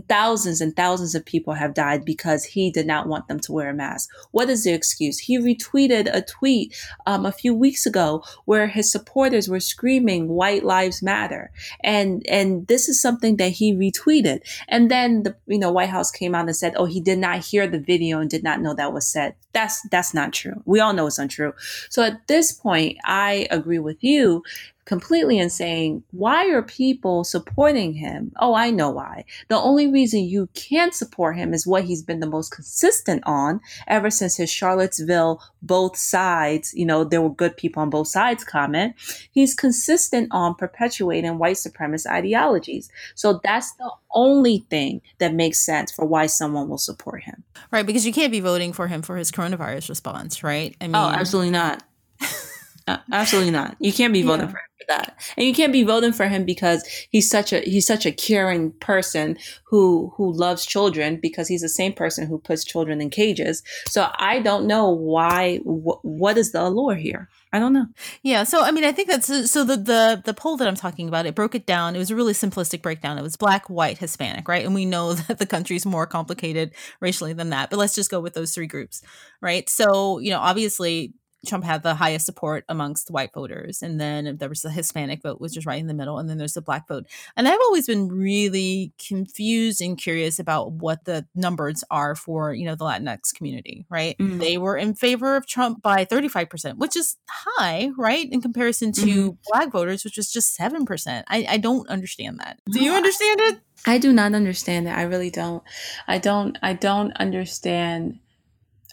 Thousands 0.07 0.61
and 0.61 0.75
thousands 0.75 1.15
of 1.15 1.25
people 1.25 1.53
have 1.53 1.73
died 1.73 2.05
because 2.05 2.43
he 2.43 2.71
did 2.71 2.87
not 2.87 3.07
want 3.07 3.27
them 3.27 3.39
to 3.41 3.51
wear 3.51 3.69
a 3.69 3.73
mask. 3.73 4.09
What 4.31 4.49
is 4.49 4.63
the 4.63 4.73
excuse? 4.73 5.19
He 5.19 5.37
retweeted 5.37 6.09
a 6.13 6.21
tweet 6.21 6.75
um, 7.05 7.25
a 7.25 7.31
few 7.31 7.53
weeks 7.53 7.85
ago 7.85 8.23
where 8.45 8.67
his 8.67 8.91
supporters 8.91 9.49
were 9.49 9.59
screaming 9.59 10.29
"White 10.29 10.63
Lives 10.63 11.03
Matter," 11.03 11.51
and 11.81 12.25
and 12.27 12.67
this 12.67 12.87
is 12.87 13.01
something 13.01 13.37
that 13.37 13.51
he 13.51 13.73
retweeted. 13.73 14.41
And 14.67 14.89
then 14.89 15.23
the 15.23 15.35
you 15.47 15.59
know 15.59 15.71
White 15.71 15.89
House 15.89 16.11
came 16.11 16.33
out 16.35 16.47
and 16.47 16.55
said, 16.55 16.73
"Oh, 16.77 16.85
he 16.85 17.01
did 17.01 17.19
not 17.19 17.45
hear 17.45 17.67
the 17.67 17.79
video 17.79 18.19
and 18.19 18.29
did 18.29 18.43
not 18.43 18.61
know 18.61 18.73
that 18.73 18.93
was 18.93 19.07
said." 19.07 19.35
That's 19.51 19.85
that's 19.89 20.13
not 20.13 20.33
true. 20.33 20.61
We 20.65 20.79
all 20.79 20.93
know 20.93 21.07
it's 21.07 21.19
untrue. 21.19 21.53
So 21.89 22.03
at 22.03 22.27
this 22.27 22.51
point, 22.51 22.97
I 23.05 23.47
agree 23.51 23.79
with 23.79 24.03
you 24.03 24.43
completely 24.85 25.39
and 25.39 25.51
saying, 25.51 26.03
why 26.11 26.49
are 26.49 26.61
people 26.61 27.23
supporting 27.23 27.93
him? 27.93 28.31
Oh, 28.39 28.53
I 28.53 28.69
know 28.69 28.89
why. 28.89 29.25
The 29.47 29.57
only 29.57 29.87
reason 29.87 30.21
you 30.21 30.49
can't 30.53 30.93
support 30.93 31.37
him 31.37 31.53
is 31.53 31.65
what 31.65 31.85
he's 31.85 32.03
been 32.03 32.19
the 32.19 32.27
most 32.27 32.51
consistent 32.51 33.23
on 33.25 33.61
ever 33.87 34.09
since 34.09 34.35
his 34.35 34.51
Charlottesville, 34.51 35.41
both 35.61 35.97
sides, 35.97 36.73
you 36.73 36.85
know, 36.85 37.03
there 37.03 37.21
were 37.21 37.33
good 37.33 37.55
people 37.55 37.81
on 37.81 37.89
both 37.89 38.07
sides 38.07 38.43
comment. 38.43 38.95
He's 39.31 39.55
consistent 39.55 40.27
on 40.31 40.55
perpetuating 40.55 41.37
white 41.37 41.55
supremacist 41.55 42.07
ideologies. 42.07 42.89
So 43.15 43.39
that's 43.43 43.73
the 43.73 43.91
only 44.11 44.65
thing 44.69 45.01
that 45.19 45.33
makes 45.33 45.59
sense 45.59 45.91
for 45.91 46.05
why 46.05 46.25
someone 46.25 46.67
will 46.67 46.77
support 46.77 47.23
him. 47.23 47.43
Right. 47.71 47.85
Because 47.85 48.05
you 48.05 48.13
can't 48.13 48.31
be 48.31 48.41
voting 48.41 48.73
for 48.73 48.87
him 48.87 49.01
for 49.01 49.17
his 49.17 49.31
coronavirus 49.31 49.89
response, 49.89 50.43
right? 50.43 50.75
I 50.81 50.85
oh, 50.85 50.87
mean, 50.87 50.95
oh, 50.95 51.09
absolutely 51.09 51.51
not. 51.51 51.83
Uh, 52.85 52.97
absolutely 53.11 53.51
not. 53.51 53.77
You 53.79 53.93
can't 53.93 54.11
be 54.11 54.23
voting 54.23 54.47
yeah. 54.47 54.51
for 54.51 54.57
him 54.57 54.65
for 54.79 54.85
that, 54.89 55.19
and 55.37 55.47
you 55.47 55.53
can't 55.53 55.71
be 55.71 55.83
voting 55.83 56.11
for 56.11 56.27
him 56.27 56.43
because 56.43 56.85
he's 57.09 57.29
such 57.29 57.53
a 57.53 57.61
he's 57.61 57.87
such 57.87 58.05
a 58.05 58.11
caring 58.11 58.71
person 58.73 59.37
who 59.65 60.11
who 60.17 60.33
loves 60.33 60.65
children 60.65 61.17
because 61.21 61.47
he's 61.47 61.61
the 61.61 61.69
same 61.69 61.93
person 61.93 62.27
who 62.27 62.39
puts 62.39 62.65
children 62.65 62.99
in 62.99 63.09
cages. 63.09 63.63
So 63.87 64.09
I 64.15 64.39
don't 64.39 64.67
know 64.67 64.89
why. 64.89 65.57
Wh- 65.59 66.03
what 66.03 66.37
is 66.37 66.51
the 66.51 66.61
allure 66.61 66.95
here? 66.95 67.29
I 67.53 67.59
don't 67.59 67.71
know. 67.71 67.85
Yeah. 68.21 68.43
So 68.43 68.63
I 68.63 68.71
mean, 68.71 68.83
I 68.83 68.91
think 68.91 69.07
that's 69.07 69.27
so 69.49 69.63
the 69.63 69.77
the 69.77 70.21
the 70.25 70.33
poll 70.33 70.57
that 70.57 70.67
I'm 70.67 70.75
talking 70.75 71.07
about. 71.07 71.25
It 71.25 71.35
broke 71.35 71.55
it 71.55 71.65
down. 71.65 71.95
It 71.95 71.99
was 71.99 72.11
a 72.11 72.15
really 72.15 72.33
simplistic 72.33 72.81
breakdown. 72.81 73.17
It 73.17 73.21
was 73.21 73.37
black, 73.37 73.69
white, 73.69 73.99
Hispanic, 73.99 74.49
right? 74.49 74.65
And 74.65 74.75
we 74.75 74.85
know 74.85 75.13
that 75.27 75.37
the 75.37 75.45
country's 75.45 75.85
more 75.85 76.05
complicated 76.05 76.71
racially 76.99 77.31
than 77.31 77.51
that. 77.51 77.69
But 77.69 77.77
let's 77.77 77.95
just 77.95 78.11
go 78.11 78.19
with 78.19 78.33
those 78.33 78.53
three 78.53 78.67
groups, 78.67 79.01
right? 79.39 79.69
So 79.69 80.19
you 80.19 80.31
know, 80.31 80.39
obviously 80.39 81.13
Trump 81.45 81.63
had 81.63 81.83
the 81.83 81.95
highest 81.95 82.25
support 82.25 82.63
amongst 82.69 83.11
white 83.11 83.33
voters. 83.33 83.81
And 83.81 83.99
then 83.99 84.37
there 84.37 84.49
was 84.49 84.61
the 84.61 84.71
Hispanic 84.71 85.21
vote, 85.21 85.41
which 85.41 85.57
is 85.57 85.65
right 85.65 85.79
in 85.79 85.87
the 85.87 85.93
middle. 85.93 86.17
And 86.17 86.29
then 86.29 86.37
there's 86.37 86.53
the 86.53 86.61
black 86.61 86.87
vote. 86.87 87.05
And 87.35 87.47
I've 87.47 87.59
always 87.61 87.87
been 87.87 88.07
really 88.07 88.93
confused 89.05 89.81
and 89.81 89.97
curious 89.97 90.39
about 90.39 90.71
what 90.71 91.05
the 91.05 91.25
numbers 91.35 91.83
are 91.91 92.15
for, 92.15 92.53
you 92.53 92.65
know, 92.65 92.75
the 92.75 92.85
Latinx 92.85 93.33
community, 93.33 93.85
right? 93.89 94.17
Mm-hmm. 94.17 94.39
They 94.39 94.57
were 94.57 94.77
in 94.77 94.95
favor 94.95 95.35
of 95.35 95.47
Trump 95.47 95.81
by 95.81 96.05
35%, 96.05 96.77
which 96.77 96.95
is 96.95 97.17
high, 97.29 97.91
right? 97.97 98.27
In 98.31 98.41
comparison 98.41 98.91
to 98.93 99.01
mm-hmm. 99.01 99.29
black 99.47 99.71
voters, 99.71 100.03
which 100.03 100.17
was 100.17 100.31
just 100.31 100.57
7%. 100.57 101.23
I, 101.27 101.45
I 101.49 101.57
don't 101.57 101.87
understand 101.89 102.39
that. 102.39 102.59
Do 102.71 102.83
you 102.83 102.93
understand 102.93 103.39
it? 103.41 103.59
I 103.85 103.97
do 103.97 104.13
not 104.13 104.33
understand 104.33 104.87
it. 104.87 104.91
I 104.91 105.03
really 105.03 105.29
don't. 105.29 105.61
I 106.07 106.17
don't 106.17 106.57
I 106.61 106.73
don't 106.73 107.11
understand 107.17 108.19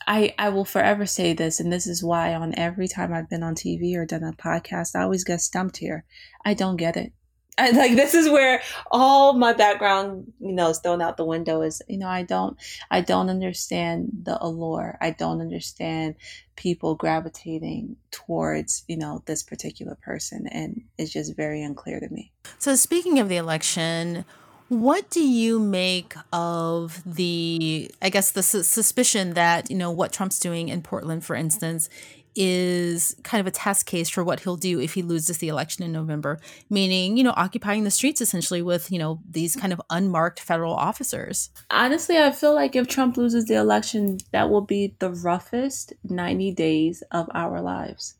I, 0.07 0.35
I 0.38 0.49
will 0.49 0.64
forever 0.64 1.07
say 1.07 1.33
this, 1.35 1.61
and 1.61 1.73
this 1.73 1.87
is 1.87 2.02
why 2.02 2.35
on 2.35 2.54
every 2.59 2.88
time 2.88 3.12
I've 3.12 3.28
been 3.28 3.42
on 3.42 3.54
TV 3.54 3.97
or 3.97 4.07
done 4.07 4.25
a 4.25 4.33
podcast, 4.33 4.97
I 4.97 5.02
always 5.02 5.25
get 5.25 5.40
stumped 5.40 5.76
here. 5.76 6.04
I 6.45 6.54
don't 6.54 6.76
get 6.76 6.97
it. 6.97 7.12
I, 7.59 7.71
like 7.71 7.95
this 7.95 8.14
is 8.14 8.28
where 8.28 8.62
all 8.90 9.35
my 9.35 9.52
background, 9.52 10.33
you 10.40 10.52
know, 10.52 10.71
is 10.71 10.78
thrown 10.78 11.02
out 11.02 11.16
the 11.16 11.25
window. 11.25 11.61
Is 11.61 11.83
you 11.88 11.99
know, 11.99 12.09
I 12.09 12.23
don't, 12.23 12.57
I 12.90 13.02
don't 13.02 13.28
understand 13.28 14.11
the 14.23 14.42
allure. 14.42 14.97
I 15.00 15.11
don't 15.11 15.40
understand 15.40 16.14
people 16.57 16.95
gravitating 16.95 17.97
towards 18.11 18.85
you 18.88 18.97
know 18.97 19.23
this 19.26 19.42
particular 19.42 19.97
person, 20.02 20.47
and 20.47 20.83
it's 20.97 21.12
just 21.12 21.37
very 21.37 21.62
unclear 21.62 22.00
to 22.00 22.09
me. 22.09 22.33
So 22.59 22.75
speaking 22.76 23.19
of 23.19 23.28
the 23.28 23.37
election, 23.37 24.25
what 24.70 25.10
do 25.10 25.20
you 25.20 25.58
make 25.58 26.14
of 26.32 27.02
the, 27.04 27.90
I 28.00 28.08
guess, 28.08 28.30
the 28.30 28.42
su- 28.44 28.62
suspicion 28.62 29.34
that, 29.34 29.68
you 29.68 29.76
know, 29.76 29.90
what 29.90 30.12
Trump's 30.12 30.38
doing 30.38 30.68
in 30.68 30.80
Portland, 30.80 31.24
for 31.24 31.34
instance, 31.34 31.90
is 32.37 33.14
kind 33.22 33.40
of 33.40 33.46
a 33.46 33.50
test 33.50 33.87
case 33.87 34.08
for 34.08 34.22
what 34.22 34.40
he'll 34.40 34.56
do 34.56 34.80
if 34.80 34.94
he 34.94 35.02
loses 35.02 35.38
the 35.38 35.49
election 35.49 35.84
in 35.84 35.92
November, 35.92 36.38
meaning, 36.68 37.16
you 37.16 37.25
know, 37.25 37.34
occupying 37.37 37.84
the 37.84 37.90
streets 37.90 38.20
essentially 38.20 38.62
with, 38.62 38.90
you 38.90 38.99
know, 38.99 39.20
these 39.28 39.56
kind 39.56 39.72
of 39.72 39.80
unmarked 39.90 40.40
federal 40.40 40.75
officers. 40.75 41.50
Honestly, 41.70 42.18
I 42.18 42.30
feel 42.30 42.54
like 42.54 42.76
if 42.76 42.88
Trump 42.88 43.16
loses 43.16 43.46
the 43.46 43.54
election, 43.54 44.18
that 44.32 44.50
will 44.50 44.60
be 44.60 44.94
the 44.99 45.10
roughest 45.10 45.92
90 46.04 46.52
days 46.52 47.02
of 47.10 47.28
our 47.34 47.60
lives. 47.60 48.16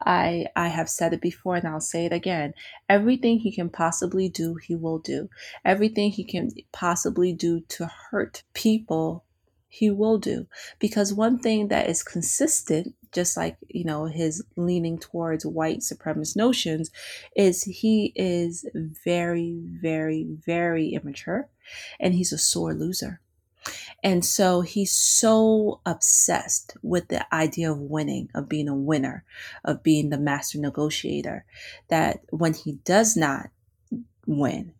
I 0.00 0.46
I 0.54 0.68
have 0.68 0.88
said 0.88 1.12
it 1.12 1.20
before 1.20 1.56
and 1.56 1.66
I'll 1.66 1.80
say 1.80 2.04
it 2.06 2.12
again. 2.12 2.54
Everything 2.88 3.38
he 3.38 3.52
can 3.52 3.70
possibly 3.70 4.28
do, 4.28 4.56
he 4.56 4.74
will 4.74 4.98
do. 4.98 5.28
Everything 5.64 6.10
he 6.10 6.24
can 6.24 6.50
possibly 6.72 7.32
do 7.32 7.60
to 7.68 7.90
hurt 8.10 8.42
people, 8.52 9.24
he 9.68 9.90
will 9.90 10.18
do. 10.18 10.46
Because 10.78 11.12
one 11.12 11.38
thing 11.38 11.68
that 11.68 11.88
is 11.88 12.02
consistent, 12.02 12.94
just 13.14 13.36
like, 13.36 13.56
you 13.68 13.84
know, 13.84 14.06
his 14.06 14.44
leaning 14.56 14.98
towards 14.98 15.46
white 15.46 15.78
supremacist 15.78 16.36
notions, 16.36 16.90
is 17.36 17.62
he 17.62 18.12
is 18.14 18.66
very, 19.04 19.60
very, 19.64 20.26
very 20.44 20.90
immature 20.90 21.48
and 21.98 22.14
he's 22.14 22.32
a 22.32 22.38
sore 22.38 22.74
loser. 22.74 23.20
And 24.02 24.22
so 24.24 24.60
he's 24.60 24.92
so 24.92 25.80
obsessed 25.86 26.76
with 26.82 27.08
the 27.08 27.26
idea 27.34 27.72
of 27.72 27.78
winning, 27.78 28.28
of 28.34 28.48
being 28.48 28.68
a 28.68 28.74
winner, 28.74 29.24
of 29.64 29.82
being 29.82 30.10
the 30.10 30.18
master 30.18 30.58
negotiator, 30.58 31.46
that 31.88 32.20
when 32.28 32.52
he 32.52 32.72
does 32.84 33.16
not 33.16 33.48
win, 34.26 34.74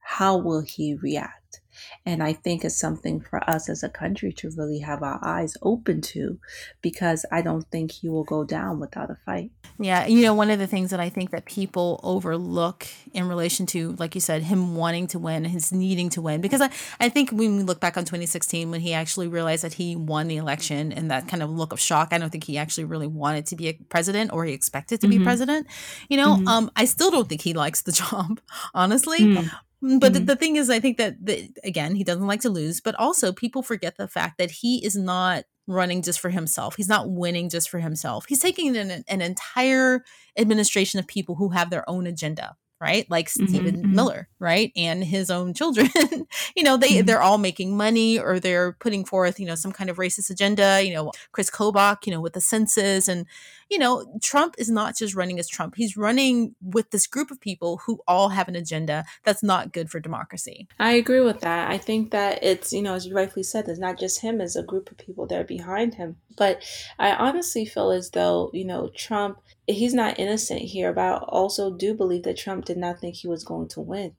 how 0.00 0.36
will 0.36 0.60
he 0.60 0.94
react? 0.94 1.60
And 2.04 2.22
I 2.22 2.32
think 2.32 2.64
it's 2.64 2.78
something 2.78 3.20
for 3.20 3.48
us 3.48 3.68
as 3.68 3.82
a 3.82 3.88
country 3.88 4.32
to 4.34 4.50
really 4.56 4.80
have 4.80 5.02
our 5.02 5.18
eyes 5.22 5.56
open 5.62 6.00
to 6.02 6.38
because 6.82 7.24
I 7.30 7.42
don't 7.42 7.66
think 7.70 7.92
he 7.92 8.08
will 8.08 8.24
go 8.24 8.44
down 8.44 8.80
without 8.80 9.10
a 9.10 9.16
fight. 9.26 9.50
Yeah. 9.78 10.06
You 10.06 10.22
know, 10.22 10.34
one 10.34 10.50
of 10.50 10.58
the 10.58 10.66
things 10.66 10.90
that 10.90 11.00
I 11.00 11.08
think 11.08 11.30
that 11.30 11.44
people 11.44 12.00
overlook 12.02 12.86
in 13.12 13.28
relation 13.28 13.66
to, 13.66 13.92
like 13.98 14.14
you 14.14 14.20
said, 14.20 14.42
him 14.42 14.74
wanting 14.74 15.06
to 15.08 15.18
win, 15.18 15.44
his 15.44 15.72
needing 15.72 16.10
to 16.10 16.22
win, 16.22 16.40
because 16.40 16.60
I, 16.60 16.70
I 17.00 17.08
think 17.08 17.30
when 17.30 17.56
we 17.56 17.62
look 17.62 17.80
back 17.80 17.96
on 17.96 18.04
2016, 18.04 18.70
when 18.70 18.80
he 18.80 18.92
actually 18.92 19.28
realized 19.28 19.64
that 19.64 19.74
he 19.74 19.94
won 19.94 20.28
the 20.28 20.36
election 20.36 20.92
and 20.92 21.10
that 21.10 21.28
kind 21.28 21.42
of 21.42 21.50
look 21.50 21.72
of 21.72 21.80
shock, 21.80 22.08
I 22.12 22.18
don't 22.18 22.30
think 22.30 22.44
he 22.44 22.58
actually 22.58 22.84
really 22.84 23.06
wanted 23.06 23.46
to 23.46 23.56
be 23.56 23.68
a 23.68 23.74
president 23.88 24.32
or 24.32 24.44
he 24.44 24.52
expected 24.52 25.00
to 25.00 25.06
mm-hmm. 25.06 25.18
be 25.18 25.24
president. 25.24 25.66
You 26.08 26.16
know, 26.16 26.36
mm-hmm. 26.36 26.48
um, 26.48 26.70
I 26.76 26.84
still 26.84 27.10
don't 27.10 27.28
think 27.28 27.42
he 27.42 27.54
likes 27.54 27.82
the 27.82 27.92
job, 27.98 28.40
honestly. 28.74 29.20
Mm. 29.20 29.50
Mm, 29.82 30.00
but 30.00 30.12
mm-hmm. 30.12 30.24
the, 30.24 30.34
the, 30.34 30.36
thing 30.36 30.56
is, 30.56 30.70
I 30.70 30.80
think 30.80 30.96
that, 30.98 31.24
the, 31.24 31.50
again, 31.64 31.94
he 31.94 32.04
doesn't 32.04 32.26
like 32.26 32.40
to 32.40 32.50
lose, 32.50 32.80
but 32.80 32.94
also 32.96 33.32
people 33.32 33.62
forget 33.62 33.96
the 33.96 34.08
fact 34.08 34.38
that 34.38 34.50
he 34.50 34.84
is 34.84 34.96
not 34.96 35.44
running 35.66 36.02
just 36.02 36.18
for 36.18 36.30
himself. 36.30 36.76
He's 36.76 36.88
not 36.88 37.10
winning 37.10 37.48
just 37.48 37.70
for 37.70 37.78
himself. 37.78 38.26
He's 38.26 38.40
taking 38.40 38.76
an, 38.76 39.04
an 39.06 39.20
entire 39.20 40.04
administration 40.36 40.98
of 40.98 41.06
people 41.06 41.36
who 41.36 41.50
have 41.50 41.70
their 41.70 41.88
own 41.88 42.06
agenda 42.06 42.56
right 42.80 43.10
like 43.10 43.28
mm-hmm, 43.28 43.46
stephen 43.46 43.76
mm-hmm. 43.76 43.94
miller 43.94 44.28
right 44.38 44.72
and 44.76 45.02
his 45.02 45.30
own 45.30 45.52
children 45.52 45.88
you 46.56 46.62
know 46.62 46.76
they 46.76 46.88
mm-hmm. 46.88 47.06
they're 47.06 47.22
all 47.22 47.38
making 47.38 47.76
money 47.76 48.18
or 48.18 48.38
they're 48.38 48.72
putting 48.74 49.04
forth 49.04 49.40
you 49.40 49.46
know 49.46 49.54
some 49.54 49.72
kind 49.72 49.90
of 49.90 49.96
racist 49.96 50.30
agenda 50.30 50.82
you 50.84 50.92
know 50.92 51.10
Kris 51.32 51.50
Kobach 51.50 52.06
you 52.06 52.12
know 52.12 52.20
with 52.20 52.34
the 52.34 52.40
census 52.40 53.08
and 53.08 53.26
you 53.70 53.78
know 53.78 54.18
trump 54.22 54.54
is 54.58 54.70
not 54.70 54.96
just 54.96 55.14
running 55.14 55.38
as 55.38 55.48
trump 55.48 55.74
he's 55.76 55.96
running 55.96 56.54
with 56.62 56.90
this 56.90 57.06
group 57.06 57.30
of 57.30 57.40
people 57.40 57.80
who 57.86 58.00
all 58.06 58.30
have 58.30 58.48
an 58.48 58.56
agenda 58.56 59.04
that's 59.24 59.42
not 59.42 59.72
good 59.72 59.90
for 59.90 60.00
democracy 60.00 60.68
i 60.78 60.92
agree 60.92 61.20
with 61.20 61.40
that 61.40 61.70
i 61.70 61.78
think 61.78 62.10
that 62.10 62.42
it's 62.42 62.72
you 62.72 62.82
know 62.82 62.94
as 62.94 63.06
you 63.06 63.14
rightfully 63.14 63.42
said 63.42 63.68
it's 63.68 63.78
not 63.78 63.98
just 63.98 64.20
him 64.20 64.40
as 64.40 64.56
a 64.56 64.62
group 64.62 64.90
of 64.90 64.98
people 64.98 65.26
that 65.26 65.38
are 65.38 65.44
behind 65.44 65.94
him 65.94 66.16
but 66.36 66.62
i 66.98 67.12
honestly 67.12 67.64
feel 67.64 67.90
as 67.90 68.10
though 68.10 68.50
you 68.52 68.64
know 68.64 68.90
trump 68.96 69.38
he's 69.68 69.94
not 69.94 70.18
innocent 70.18 70.60
here, 70.60 70.92
but 70.92 71.02
I 71.02 71.16
also 71.18 71.70
do 71.70 71.94
believe 71.94 72.22
that 72.24 72.38
Trump 72.38 72.64
did 72.64 72.78
not 72.78 73.00
think 73.00 73.16
he 73.16 73.28
was 73.28 73.44
going 73.44 73.68
to 73.68 73.80
win. 73.80 74.14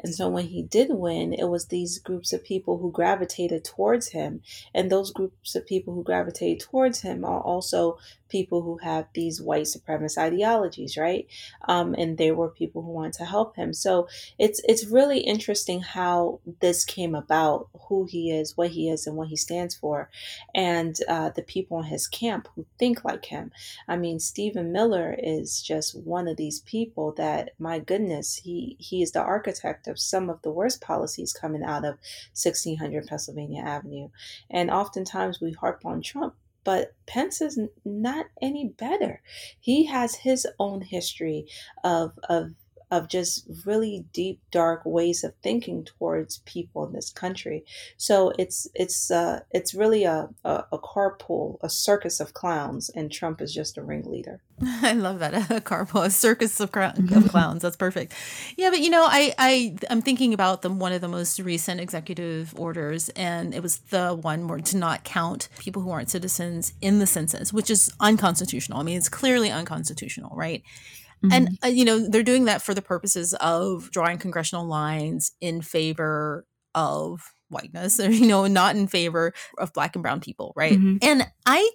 And 0.00 0.14
so 0.14 0.28
when 0.28 0.48
he 0.48 0.62
did 0.62 0.88
win, 0.90 1.32
it 1.32 1.48
was 1.48 1.66
these 1.66 1.98
groups 1.98 2.32
of 2.32 2.44
people 2.44 2.78
who 2.78 2.92
gravitated 2.92 3.64
towards 3.64 4.08
him. 4.08 4.42
And 4.74 4.90
those 4.90 5.10
groups 5.10 5.54
of 5.54 5.66
people 5.66 5.94
who 5.94 6.04
gravitated 6.04 6.60
towards 6.60 7.00
him 7.00 7.24
are 7.24 7.40
also 7.40 7.96
people 8.34 8.62
who 8.62 8.78
have 8.78 9.06
these 9.14 9.40
white 9.40 9.62
supremacist 9.62 10.18
ideologies, 10.18 10.96
right? 10.96 11.28
Um, 11.68 11.94
and 11.96 12.18
they 12.18 12.32
were 12.32 12.48
people 12.48 12.82
who 12.82 12.90
wanted 12.90 13.12
to 13.12 13.24
help 13.24 13.54
him. 13.54 13.72
So 13.72 14.08
it's 14.40 14.60
it's 14.64 14.88
really 14.88 15.20
interesting 15.20 15.82
how 15.82 16.40
this 16.60 16.84
came 16.84 17.14
about, 17.14 17.68
who 17.88 18.06
he 18.10 18.32
is, 18.32 18.56
what 18.56 18.70
he 18.70 18.90
is, 18.90 19.06
and 19.06 19.16
what 19.16 19.28
he 19.28 19.36
stands 19.36 19.76
for, 19.76 20.10
and 20.52 20.98
uh, 21.08 21.30
the 21.30 21.42
people 21.42 21.78
in 21.78 21.84
his 21.84 22.08
camp 22.08 22.48
who 22.56 22.66
think 22.76 23.04
like 23.04 23.26
him. 23.26 23.52
I 23.86 23.96
mean, 23.96 24.18
Stephen 24.18 24.72
Miller 24.72 25.14
is 25.16 25.62
just 25.62 25.96
one 25.96 26.26
of 26.26 26.36
these 26.36 26.58
people 26.58 27.12
that, 27.12 27.50
my 27.60 27.78
goodness, 27.78 28.34
he 28.34 28.76
he 28.80 29.00
is 29.00 29.12
the 29.12 29.22
architect 29.22 29.86
of 29.86 30.00
some 30.00 30.28
of 30.28 30.42
the 30.42 30.50
worst 30.50 30.80
policies 30.80 31.32
coming 31.32 31.62
out 31.62 31.84
of 31.84 31.98
1600 32.34 33.06
Pennsylvania 33.06 33.62
Avenue, 33.62 34.08
and 34.50 34.72
oftentimes 34.72 35.40
we 35.40 35.52
harp 35.52 35.82
on 35.84 36.02
Trump 36.02 36.34
but 36.64 36.94
Pence 37.06 37.40
is 37.40 37.58
not 37.84 38.26
any 38.42 38.68
better. 38.68 39.22
He 39.60 39.86
has 39.86 40.16
his 40.16 40.46
own 40.58 40.82
history 40.82 41.46
of 41.84 42.18
of 42.28 42.52
of 42.90 43.08
just 43.08 43.48
really 43.64 44.04
deep 44.12 44.40
dark 44.50 44.82
ways 44.84 45.24
of 45.24 45.34
thinking 45.42 45.84
towards 45.84 46.38
people 46.44 46.86
in 46.86 46.92
this 46.92 47.10
country. 47.10 47.64
So 47.96 48.32
it's 48.38 48.68
it's 48.74 49.10
uh 49.10 49.40
it's 49.50 49.74
really 49.74 50.04
a, 50.04 50.28
a, 50.44 50.64
a 50.72 50.78
carpool 50.78 51.58
a 51.62 51.68
circus 51.68 52.20
of 52.20 52.34
clowns 52.34 52.90
and 52.90 53.10
trump 53.10 53.40
is 53.40 53.52
just 53.52 53.78
a 53.78 53.82
ringleader. 53.82 54.42
I 54.62 54.92
love 54.92 55.18
that. 55.18 55.34
A 55.50 55.60
carpool 55.60 56.04
a 56.04 56.10
circus 56.10 56.60
of, 56.60 56.70
of 56.76 57.28
clowns. 57.28 57.62
That's 57.62 57.76
perfect. 57.76 58.14
Yeah 58.56 58.70
but 58.70 58.80
you 58.80 58.90
know 58.90 59.04
i 59.04 59.34
i 59.38 59.76
i'm 59.90 60.02
thinking 60.02 60.32
about 60.34 60.62
the 60.62 60.70
one 60.70 60.92
of 60.92 61.00
the 61.00 61.08
most 61.08 61.38
recent 61.40 61.80
executive 61.80 62.54
orders 62.56 63.08
and 63.10 63.54
it 63.54 63.62
was 63.62 63.78
the 63.90 64.14
one 64.14 64.46
where 64.48 64.60
to 64.60 64.76
not 64.76 65.04
count 65.04 65.48
people 65.58 65.82
who 65.82 65.90
aren't 65.90 66.10
citizens 66.10 66.72
in 66.80 66.98
the 66.98 67.06
census 67.06 67.52
which 67.52 67.70
is 67.70 67.92
unconstitutional. 68.00 68.78
I 68.78 68.82
mean 68.82 68.98
it's 68.98 69.08
clearly 69.08 69.50
unconstitutional 69.50 70.34
right 70.36 70.62
Mm-hmm. 71.24 71.32
And, 71.32 71.58
uh, 71.64 71.68
you 71.68 71.84
know, 71.84 72.08
they're 72.08 72.22
doing 72.22 72.44
that 72.44 72.62
for 72.62 72.74
the 72.74 72.82
purposes 72.82 73.34
of 73.34 73.90
drawing 73.90 74.18
congressional 74.18 74.66
lines 74.66 75.32
in 75.40 75.62
favor 75.62 76.46
of 76.74 77.32
whiteness, 77.48 77.98
or, 78.00 78.10
you 78.10 78.26
know, 78.26 78.46
not 78.46 78.76
in 78.76 78.86
favor 78.86 79.32
of 79.58 79.72
black 79.72 79.96
and 79.96 80.02
brown 80.02 80.20
people, 80.20 80.52
right? 80.56 80.72
Mm-hmm. 80.72 80.98
And 81.02 81.26
I 81.46 81.70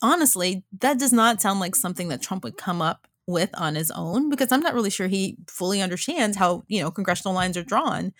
honestly, 0.00 0.64
that 0.80 0.98
does 0.98 1.12
not 1.12 1.42
sound 1.42 1.60
like 1.60 1.74
something 1.74 2.08
that 2.08 2.22
Trump 2.22 2.44
would 2.44 2.56
come 2.56 2.80
up 2.80 3.08
with 3.26 3.50
on 3.54 3.74
his 3.74 3.90
own 3.90 4.30
because 4.30 4.50
I'm 4.50 4.60
not 4.60 4.74
really 4.74 4.90
sure 4.90 5.06
he 5.06 5.36
fully 5.48 5.80
understands 5.80 6.36
how, 6.36 6.64
you 6.68 6.80
know, 6.82 6.90
congressional 6.90 7.34
lines 7.34 7.56
are 7.56 7.62
drawn. 7.62 8.12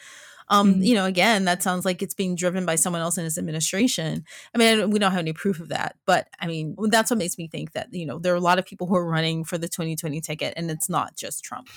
Um, 0.49 0.75
mm-hmm. 0.75 0.82
you 0.82 0.94
know, 0.94 1.04
again, 1.04 1.44
that 1.44 1.62
sounds 1.62 1.84
like 1.84 2.02
it's 2.02 2.14
being 2.14 2.34
driven 2.34 2.66
by 2.66 2.76
someone 2.76 3.02
else 3.02 3.18
in 3.18 3.25
his 3.25 3.38
administration. 3.38 4.25
I 4.54 4.58
mean, 4.58 4.90
we 4.90 4.99
don't 4.99 5.12
have 5.12 5.20
any 5.20 5.32
proof 5.32 5.61
of 5.61 5.68
that, 5.68 5.96
but 6.06 6.28
I 6.40 6.46
mean, 6.46 6.76
that's 6.88 7.11
what 7.11 7.18
makes 7.18 7.38
me 7.38 7.49
think 7.49 7.72
that, 7.72 7.92
you 7.92 8.06
know, 8.06 8.18
there 8.18 8.32
are 8.32 8.37
a 8.37 8.40
lot 8.40 8.58
of 8.58 8.66
people 8.66 8.87
who 8.87 8.96
are 8.96 9.08
running 9.08 9.44
for 9.44 9.58
the 9.58 9.68
2020 9.68 10.20
ticket 10.20 10.54
and 10.56 10.70
it's 10.70 10.88
not 10.88 11.16
just 11.16 11.44
Trump. 11.44 11.68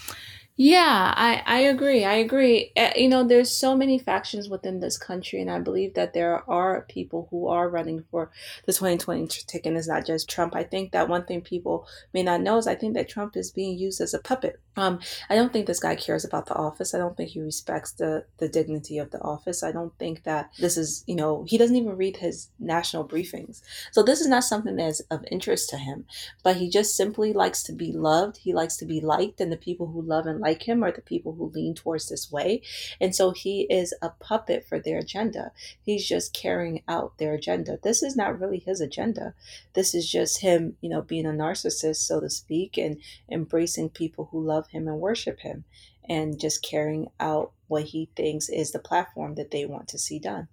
Yeah, 0.57 1.13
I, 1.17 1.43
I 1.45 1.59
agree. 1.59 2.05
I 2.05 2.13
agree. 2.13 2.71
Uh, 2.77 2.91
you 2.95 3.09
know, 3.09 3.25
there's 3.25 3.51
so 3.51 3.75
many 3.75 3.99
factions 3.99 4.47
within 4.47 4.79
this 4.79 4.97
country, 4.97 5.41
and 5.41 5.51
I 5.51 5.59
believe 5.59 5.95
that 5.95 6.13
there 6.13 6.49
are 6.49 6.85
people 6.87 7.27
who 7.29 7.49
are 7.49 7.69
running 7.69 8.05
for 8.09 8.31
the 8.65 8.71
2020 8.71 9.27
ticket. 9.27 9.65
And 9.65 9.77
it's 9.77 9.87
not 9.87 10.05
just 10.05 10.29
Trump. 10.29 10.55
I 10.55 10.63
think 10.63 10.93
that 10.93 11.09
one 11.09 11.25
thing 11.25 11.41
people 11.41 11.85
may 12.13 12.23
not 12.23 12.39
know 12.39 12.57
is 12.57 12.67
I 12.67 12.75
think 12.75 12.93
that 12.93 13.09
Trump 13.09 13.35
is 13.35 13.51
being 13.51 13.77
used 13.77 13.99
as 13.99 14.13
a 14.13 14.19
puppet. 14.19 14.61
Um, 14.77 14.99
I 15.29 15.35
don't 15.35 15.53
think 15.53 15.67
this 15.67 15.79
guy 15.79 15.95
cares 15.95 16.25
about 16.25 16.47
the 16.47 16.55
office. 16.55 16.93
I 16.93 16.97
don't 16.97 17.15
think 17.15 17.29
he 17.29 17.41
respects 17.41 17.91
the 17.93 18.25
the 18.37 18.49
dignity 18.49 18.97
of 18.97 19.11
the 19.11 19.21
office. 19.21 19.63
I 19.63 19.71
don't 19.71 19.97
think 19.97 20.23
that 20.23 20.51
this 20.59 20.77
is, 20.77 21.03
you 21.07 21.15
know, 21.15 21.45
he 21.47 21.57
doesn't 21.57 21.75
even 21.75 21.97
read 21.97 22.17
his 22.17 22.49
national 22.59 23.07
briefings. 23.07 23.61
So 23.91 24.03
this 24.03 24.21
is 24.21 24.27
not 24.27 24.43
something 24.43 24.75
that's 24.75 24.99
of 25.11 25.25
interest 25.31 25.69
to 25.69 25.77
him. 25.77 26.05
But 26.43 26.57
he 26.57 26.69
just 26.69 26.95
simply 26.95 27.33
likes 27.33 27.63
to 27.63 27.73
be 27.73 27.91
loved. 27.91 28.37
He 28.37 28.53
likes 28.53 28.77
to 28.77 28.85
be 28.85 28.99
liked, 28.99 29.39
and 29.39 29.51
the 29.51 29.57
people 29.57 29.87
who 29.87 30.01
love 30.01 30.25
and 30.25 30.39
like 30.39 30.67
him 30.67 30.83
are 30.83 30.91
the 30.91 31.01
people 31.01 31.33
who 31.33 31.49
lean 31.49 31.73
towards 31.73 32.09
this 32.09 32.31
way. 32.31 32.61
And 32.99 33.15
so 33.15 33.31
he 33.31 33.61
is 33.69 33.93
a 34.01 34.09
puppet 34.09 34.65
for 34.67 34.79
their 34.79 34.99
agenda. 34.99 35.51
He's 35.81 36.07
just 36.07 36.33
carrying 36.33 36.83
out 36.87 37.17
their 37.17 37.33
agenda. 37.33 37.79
This 37.81 38.03
is 38.03 38.15
not 38.15 38.39
really 38.39 38.59
his 38.59 38.81
agenda. 38.81 39.33
This 39.73 39.93
is 39.93 40.09
just 40.09 40.41
him, 40.41 40.77
you 40.81 40.89
know, 40.89 41.01
being 41.01 41.25
a 41.25 41.29
narcissist, 41.29 41.97
so 41.97 42.19
to 42.19 42.29
speak, 42.29 42.77
and 42.77 42.97
embracing 43.29 43.89
people 43.89 44.29
who 44.31 44.41
love 44.41 44.64
him 44.69 44.87
and 44.87 44.99
worship 44.99 45.39
him 45.39 45.63
and 46.07 46.39
just 46.39 46.63
carrying 46.63 47.07
out 47.19 47.51
what 47.67 47.83
he 47.83 48.09
thinks 48.15 48.49
is 48.49 48.71
the 48.71 48.79
platform 48.79 49.35
that 49.35 49.51
they 49.51 49.65
want 49.65 49.87
to 49.89 49.97
see 49.97 50.19
done. 50.19 50.47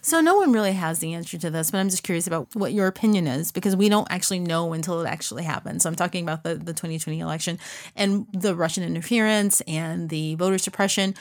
So 0.00 0.20
no 0.20 0.36
one 0.36 0.52
really 0.52 0.72
has 0.72 0.98
the 0.98 1.14
answer 1.14 1.38
to 1.38 1.50
this, 1.50 1.70
but 1.70 1.78
I'm 1.78 1.88
just 1.88 2.02
curious 2.02 2.26
about 2.26 2.54
what 2.54 2.72
your 2.72 2.86
opinion 2.86 3.26
is 3.26 3.52
because 3.52 3.76
we 3.76 3.88
don't 3.88 4.10
actually 4.10 4.40
know 4.40 4.72
until 4.72 5.00
it 5.00 5.06
actually 5.06 5.44
happens. 5.44 5.82
So 5.82 5.88
I'm 5.88 5.96
talking 5.96 6.24
about 6.24 6.42
the, 6.42 6.56
the 6.56 6.72
2020 6.72 7.20
election 7.20 7.58
and 7.94 8.26
the 8.32 8.54
Russian 8.54 8.82
interference 8.82 9.60
and 9.62 10.08
the 10.08 10.34
voter 10.34 10.58
suppression. 10.58 11.14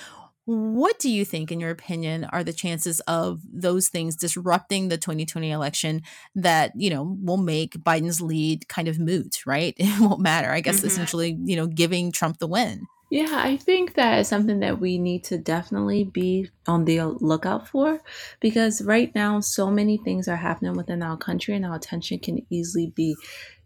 What 0.48 0.98
do 0.98 1.10
you 1.10 1.26
think, 1.26 1.52
in 1.52 1.60
your 1.60 1.72
opinion, 1.72 2.24
are 2.24 2.42
the 2.42 2.54
chances 2.54 3.02
of 3.02 3.42
those 3.52 3.90
things 3.90 4.16
disrupting 4.16 4.88
the 4.88 4.98
2020 4.98 5.52
election 5.52 6.04
that, 6.36 6.72
you 6.74 6.90
know, 6.90 7.18
will 7.22 7.36
make 7.36 7.74
Biden's 7.84 8.22
lead 8.22 8.70
kind 8.70 8.88
of 8.88 8.98
moot, 8.98 9.46
right? 9.46 9.76
It 9.98 10.00
won't 10.00 10.22
matter. 10.22 10.50
I 10.50 10.62
guess 10.62 10.78
mm-hmm. 10.78 10.88
essentially, 10.88 11.38
you 11.44 11.58
know, 11.58 11.68
giving 11.68 12.14
Trump 12.14 12.38
the 12.38 12.48
win. 12.48 12.88
Yeah, 13.10 13.42
I 13.44 13.58
think 13.58 13.96
that 13.96 14.20
is 14.20 14.30
something 14.30 14.62
that 14.62 14.80
we 14.80 14.98
need 14.98 15.26
to 15.26 15.38
definitely 15.38 16.06
be 16.06 16.50
on 16.66 16.86
the 16.86 17.02
lookout 17.02 17.68
for 17.68 18.00
because 18.40 18.82
right 18.82 19.14
now 19.14 19.42
so 19.42 19.70
many 19.70 19.98
things 19.98 20.30
are 20.30 20.38
happening 20.38 20.74
within 20.78 21.04
our 21.04 21.18
country 21.18 21.56
and 21.56 21.66
our 21.66 21.76
attention 21.76 22.20
can 22.20 22.46
easily 22.50 22.94
be, 22.96 23.18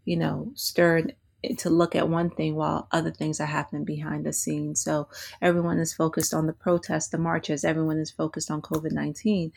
you 0.04 0.16
know, 0.16 0.50
stirred 0.54 1.14
to 1.58 1.70
look 1.70 1.94
at 1.94 2.08
one 2.08 2.30
thing 2.30 2.54
while 2.54 2.86
other 2.92 3.10
things 3.10 3.40
are 3.40 3.46
happening 3.46 3.84
behind 3.84 4.24
the 4.24 4.32
scenes. 4.32 4.80
So 4.80 5.08
everyone 5.40 5.78
is 5.78 5.92
focused 5.92 6.32
on 6.32 6.46
the 6.46 6.52
protests, 6.52 7.08
the 7.08 7.18
marches, 7.18 7.64
everyone 7.64 7.98
is 7.98 8.10
focused 8.10 8.50
on 8.50 8.62
COVID 8.62 8.92
19. 8.92 9.52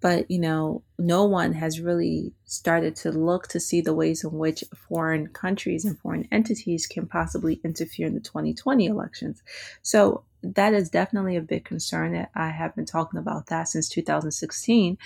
But, 0.00 0.30
you 0.30 0.38
know, 0.38 0.82
no 0.98 1.24
one 1.24 1.52
has 1.52 1.80
really 1.80 2.32
started 2.44 2.96
to 2.96 3.12
look 3.12 3.48
to 3.48 3.60
see 3.60 3.80
the 3.82 3.94
ways 3.94 4.24
in 4.24 4.32
which 4.32 4.64
foreign 4.88 5.28
countries 5.28 5.84
and 5.84 5.98
foreign 5.98 6.26
entities 6.32 6.86
can 6.86 7.06
possibly 7.06 7.60
interfere 7.64 8.06
in 8.06 8.14
the 8.14 8.20
2020 8.20 8.86
elections. 8.86 9.42
So 9.82 10.24
that 10.42 10.72
is 10.72 10.88
definitely 10.88 11.36
a 11.36 11.42
big 11.42 11.64
concern 11.64 12.14
that 12.14 12.30
I 12.34 12.48
have 12.48 12.74
been 12.74 12.86
talking 12.86 13.20
about 13.20 13.46
that 13.46 13.68
since 13.68 13.88
2016 13.90 14.96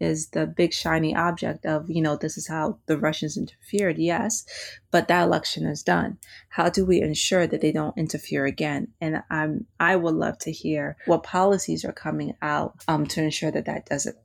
is 0.00 0.28
the 0.28 0.46
big 0.46 0.72
shiny 0.72 1.14
object 1.14 1.66
of, 1.66 1.90
you 1.90 2.02
know, 2.02 2.16
this 2.16 2.36
is 2.36 2.48
how 2.48 2.78
the 2.86 2.98
Russians 2.98 3.36
interfered, 3.36 3.98
yes, 3.98 4.44
but 4.90 5.08
that 5.08 5.24
election 5.24 5.66
is 5.66 5.82
done. 5.82 6.18
How 6.48 6.68
do 6.68 6.84
we 6.84 7.00
ensure 7.00 7.46
that 7.46 7.60
they 7.60 7.72
don't 7.72 7.96
interfere 7.98 8.46
again? 8.46 8.88
And 9.00 9.22
I'm 9.30 9.66
I 9.80 9.96
would 9.96 10.14
love 10.14 10.38
to 10.38 10.52
hear 10.52 10.96
what 11.06 11.22
policies 11.22 11.84
are 11.84 11.92
coming 11.92 12.34
out 12.40 12.74
um, 12.88 13.06
to 13.08 13.22
ensure 13.22 13.50
that 13.50 13.66
that 13.66 13.86
doesn't 13.86 14.16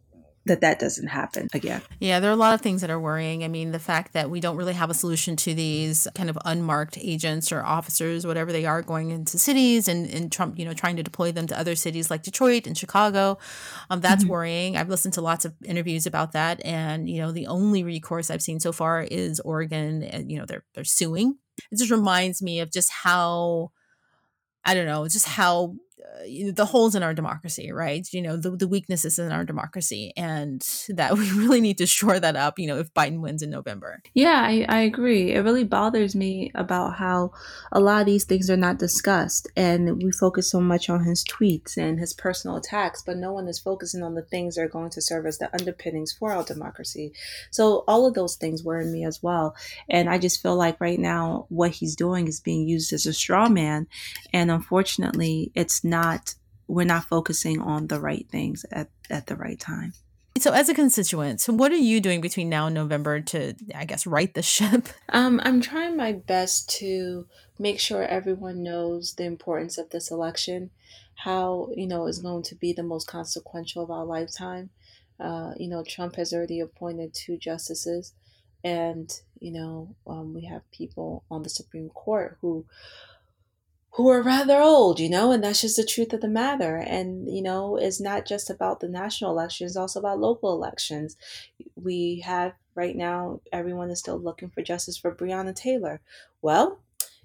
that 0.49 0.61
that 0.61 0.79
doesn't 0.79 1.07
happen 1.07 1.47
again. 1.53 1.81
Yeah, 1.99 2.19
there 2.19 2.29
are 2.29 2.33
a 2.33 2.37
lot 2.37 2.53
of 2.53 2.61
things 2.61 2.81
that 2.81 2.89
are 2.89 2.99
worrying. 2.99 3.43
I 3.43 3.47
mean, 3.47 3.71
the 3.71 3.79
fact 3.79 4.13
that 4.13 4.29
we 4.29 4.41
don't 4.41 4.57
really 4.57 4.73
have 4.73 4.89
a 4.89 4.93
solution 4.93 5.37
to 5.37 5.53
these 5.53 6.07
kind 6.13 6.29
of 6.29 6.37
unmarked 6.43 6.97
agents 6.99 7.51
or 7.51 7.63
officers, 7.63 8.27
whatever 8.27 8.51
they 8.51 8.65
are, 8.65 8.81
going 8.81 9.11
into 9.11 9.39
cities 9.39 9.87
and, 9.87 10.09
and 10.09 10.31
Trump, 10.31 10.59
you 10.59 10.65
know, 10.65 10.73
trying 10.73 10.97
to 10.97 11.03
deploy 11.03 11.31
them 11.31 11.47
to 11.47 11.57
other 11.57 11.75
cities 11.75 12.11
like 12.11 12.23
Detroit 12.23 12.67
and 12.67 12.77
Chicago. 12.77 13.37
Um, 13.89 14.01
that's 14.01 14.23
mm-hmm. 14.23 14.31
worrying. 14.31 14.77
I've 14.77 14.89
listened 14.89 15.13
to 15.13 15.21
lots 15.21 15.45
of 15.45 15.53
interviews 15.63 16.05
about 16.05 16.33
that. 16.33 16.63
And, 16.65 17.09
you 17.09 17.21
know, 17.21 17.31
the 17.31 17.47
only 17.47 17.83
recourse 17.83 18.29
I've 18.29 18.41
seen 18.41 18.59
so 18.59 18.71
far 18.71 19.03
is 19.03 19.39
Oregon. 19.39 20.03
And, 20.03 20.31
you 20.31 20.37
know, 20.37 20.45
they're, 20.45 20.65
they're 20.73 20.83
suing. 20.83 21.37
It 21.71 21.77
just 21.77 21.91
reminds 21.91 22.41
me 22.41 22.59
of 22.59 22.71
just 22.71 22.91
how, 22.91 23.71
I 24.65 24.73
don't 24.73 24.85
know, 24.85 25.07
just 25.07 25.27
how 25.27 25.75
Uh, 25.99 26.51
the 26.53 26.65
holes 26.65 26.95
in 26.95 27.03
our 27.03 27.13
democracy, 27.13 27.71
right? 27.71 28.07
You 28.13 28.21
know, 28.21 28.37
the, 28.37 28.51
the 28.51 28.67
weaknesses 28.67 29.19
in 29.19 29.31
our 29.31 29.43
democracy, 29.43 30.13
and 30.15 30.61
that 30.89 31.17
we 31.17 31.29
really 31.31 31.59
need 31.59 31.77
to 31.79 31.85
shore 31.85 32.19
that 32.19 32.35
up, 32.35 32.57
you 32.57 32.67
know, 32.67 32.79
if 32.79 32.93
Biden 32.93 33.19
wins 33.19 33.41
in 33.41 33.49
November. 33.49 34.01
Yeah, 34.13 34.41
I, 34.41 34.65
I 34.69 34.79
agree. 34.81 35.33
It 35.33 35.41
really 35.41 35.65
bothers 35.65 36.15
me 36.15 36.51
about 36.55 36.95
how 36.95 37.31
a 37.71 37.79
lot 37.79 38.01
of 38.01 38.05
these 38.05 38.23
things 38.23 38.49
are 38.49 38.57
not 38.57 38.79
discussed, 38.79 39.49
and 39.57 40.01
we 40.01 40.11
focus 40.11 40.49
so 40.49 40.61
much 40.61 40.89
on 40.89 41.03
his 41.03 41.25
tweets 41.25 41.75
and 41.75 41.99
his 41.99 42.13
personal 42.13 42.55
attacks, 42.55 43.01
but 43.01 43.17
no 43.17 43.33
one 43.33 43.47
is 43.47 43.59
focusing 43.59 44.01
on 44.01 44.15
the 44.15 44.21
things 44.23 44.55
that 44.55 44.61
are 44.61 44.69
going 44.69 44.91
to 44.91 45.01
serve 45.01 45.25
as 45.25 45.37
the 45.37 45.53
underpinnings 45.53 46.13
for 46.13 46.31
our 46.31 46.43
democracy. 46.43 47.11
So, 47.51 47.83
all 47.87 48.05
of 48.05 48.13
those 48.13 48.35
things 48.35 48.63
worry 48.63 48.85
me 48.85 49.03
as 49.05 49.21
well. 49.21 49.55
And 49.89 50.09
I 50.09 50.17
just 50.17 50.41
feel 50.41 50.55
like 50.55 50.79
right 50.79 50.99
now, 50.99 51.45
what 51.49 51.71
he's 51.71 51.95
doing 51.95 52.27
is 52.27 52.39
being 52.39 52.67
used 52.67 52.93
as 52.93 53.05
a 53.05 53.13
straw 53.13 53.49
man, 53.49 53.87
and 54.31 54.49
unfortunately, 54.49 55.51
it's 55.55 55.83
not 55.89 56.35
we're 56.69 56.85
not 56.85 57.05
focusing 57.05 57.59
on 57.59 57.87
the 57.87 57.99
right 57.99 58.27
things 58.29 58.63
at, 58.71 58.89
at 59.09 59.25
the 59.25 59.35
right 59.35 59.59
time. 59.59 59.93
So, 60.37 60.53
as 60.53 60.69
a 60.69 60.73
constituent, 60.75 61.41
so 61.41 61.51
what 61.51 61.71
are 61.71 61.75
you 61.75 61.99
doing 61.99 62.21
between 62.21 62.47
now 62.47 62.67
and 62.67 62.75
November 62.75 63.19
to, 63.19 63.55
I 63.75 63.83
guess, 63.85 64.05
right 64.05 64.33
the 64.33 64.43
ship? 64.43 64.87
Um, 65.11 65.41
I'm 65.43 65.59
trying 65.59 65.97
my 65.97 66.11
best 66.13 66.69
to 66.77 67.25
make 67.57 67.79
sure 67.79 68.03
everyone 68.03 68.61
knows 68.61 69.15
the 69.15 69.23
importance 69.23 69.79
of 69.79 69.89
this 69.89 70.11
election, 70.11 70.69
how 71.15 71.69
you 71.75 71.87
know 71.87 72.05
is 72.05 72.19
going 72.19 72.43
to 72.43 72.55
be 72.55 72.71
the 72.71 72.83
most 72.83 73.07
consequential 73.07 73.83
of 73.83 73.89
our 73.89 74.05
lifetime. 74.05 74.69
Uh, 75.19 75.53
you 75.57 75.67
know, 75.67 75.83
Trump 75.83 76.15
has 76.15 76.31
already 76.31 76.59
appointed 76.59 77.15
two 77.15 77.37
justices 77.37 78.13
and 78.63 79.21
you 79.39 79.51
know 79.51 79.95
um, 80.07 80.33
we 80.33 80.45
have 80.45 80.69
people 80.71 81.23
on 81.31 81.43
the 81.43 81.49
Supreme 81.49 81.89
Court 81.89 82.37
who 82.41 82.65
who 83.91 84.07
are 84.09 84.21
rather 84.21 84.61
old, 84.61 84.99
you 84.99 85.09
know, 85.09 85.31
and 85.31 85.43
that's 85.43 85.61
just 85.61 85.75
the 85.77 85.83
truth 85.83 86.13
of 86.13 86.21
the 86.21 86.27
matter. 86.27 86.77
And, 86.77 87.27
you 87.27 87.41
know, 87.41 87.75
it's 87.75 87.99
not 87.99 88.25
just 88.25 88.49
about 88.49 88.79
the 88.79 88.87
national 88.87 89.31
elections, 89.31 89.75
also 89.75 89.99
about 89.99 90.19
local 90.19 90.53
elections. 90.53 91.17
We 91.75 92.21
have 92.25 92.53
right 92.75 92.95
now, 92.95 93.41
everyone 93.51 93.89
is 93.89 93.99
still 93.99 94.19
looking 94.19 94.49
for 94.49 94.61
justice 94.61 94.97
for 94.97 95.13
Breonna 95.13 95.55
Taylor. 95.55 96.01
Well, 96.41 96.79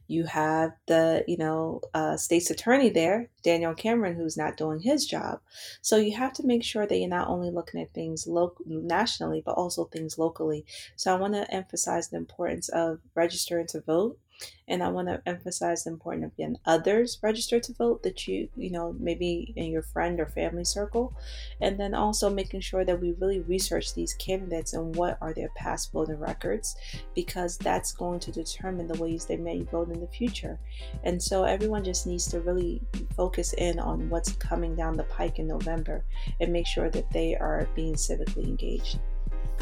you 0.06 0.24
have 0.24 0.72
the, 0.86 1.24
you 1.26 1.36
know, 1.36 1.80
uh, 1.94 2.16
state's 2.16 2.50
attorney 2.50 2.90
there, 2.90 3.28
Daniel 3.42 3.74
Cameron, 3.74 4.16
who's 4.16 4.36
not 4.36 4.56
doing 4.56 4.80
his 4.80 5.06
job. 5.06 5.40
So 5.80 5.96
you 5.96 6.16
have 6.16 6.32
to 6.34 6.46
make 6.46 6.62
sure 6.62 6.86
that 6.86 6.96
you're 6.96 7.08
not 7.08 7.28
only 7.28 7.50
looking 7.50 7.80
at 7.80 7.94
things 7.94 8.26
local, 8.26 8.64
nationally, 8.66 9.42
but 9.44 9.54
also 9.54 9.84
things 9.84 10.18
locally. 10.18 10.66
So 10.96 11.14
I 11.14 11.18
want 11.18 11.34
to 11.34 11.50
emphasize 11.54 12.08
the 12.08 12.18
importance 12.18 12.68
of 12.68 13.00
registering 13.14 13.66
to 13.68 13.80
vote 13.80 14.18
and 14.66 14.82
I 14.82 14.88
want 14.88 15.08
to 15.08 15.22
emphasize 15.26 15.84
the 15.84 15.90
importance 15.90 16.24
of 16.24 16.36
getting 16.36 16.56
others 16.64 17.18
registered 17.22 17.62
to 17.64 17.74
vote 17.74 18.02
that 18.02 18.26
you, 18.26 18.48
you 18.56 18.70
know, 18.70 18.96
maybe 18.98 19.52
in 19.56 19.70
your 19.70 19.82
friend 19.82 20.18
or 20.18 20.26
family 20.26 20.64
circle. 20.64 21.14
And 21.60 21.78
then 21.78 21.94
also 21.94 22.30
making 22.30 22.60
sure 22.60 22.84
that 22.84 23.00
we 23.00 23.12
really 23.12 23.40
research 23.40 23.94
these 23.94 24.14
candidates 24.14 24.72
and 24.72 24.96
what 24.96 25.18
are 25.20 25.34
their 25.34 25.50
past 25.54 25.92
voting 25.92 26.18
records, 26.18 26.76
because 27.14 27.58
that's 27.58 27.92
going 27.92 28.20
to 28.20 28.32
determine 28.32 28.86
the 28.86 29.00
ways 29.00 29.26
they 29.26 29.36
may 29.36 29.62
vote 29.62 29.90
in 29.90 30.00
the 30.00 30.08
future. 30.08 30.58
And 31.02 31.22
so 31.22 31.44
everyone 31.44 31.84
just 31.84 32.06
needs 32.06 32.26
to 32.28 32.40
really 32.40 32.80
focus 33.16 33.52
in 33.58 33.78
on 33.78 34.08
what's 34.08 34.32
coming 34.32 34.74
down 34.74 34.96
the 34.96 35.04
pike 35.04 35.38
in 35.38 35.46
November 35.46 36.04
and 36.40 36.52
make 36.52 36.66
sure 36.66 36.88
that 36.90 37.10
they 37.10 37.36
are 37.36 37.68
being 37.74 37.94
civically 37.94 38.44
engaged. 38.44 38.98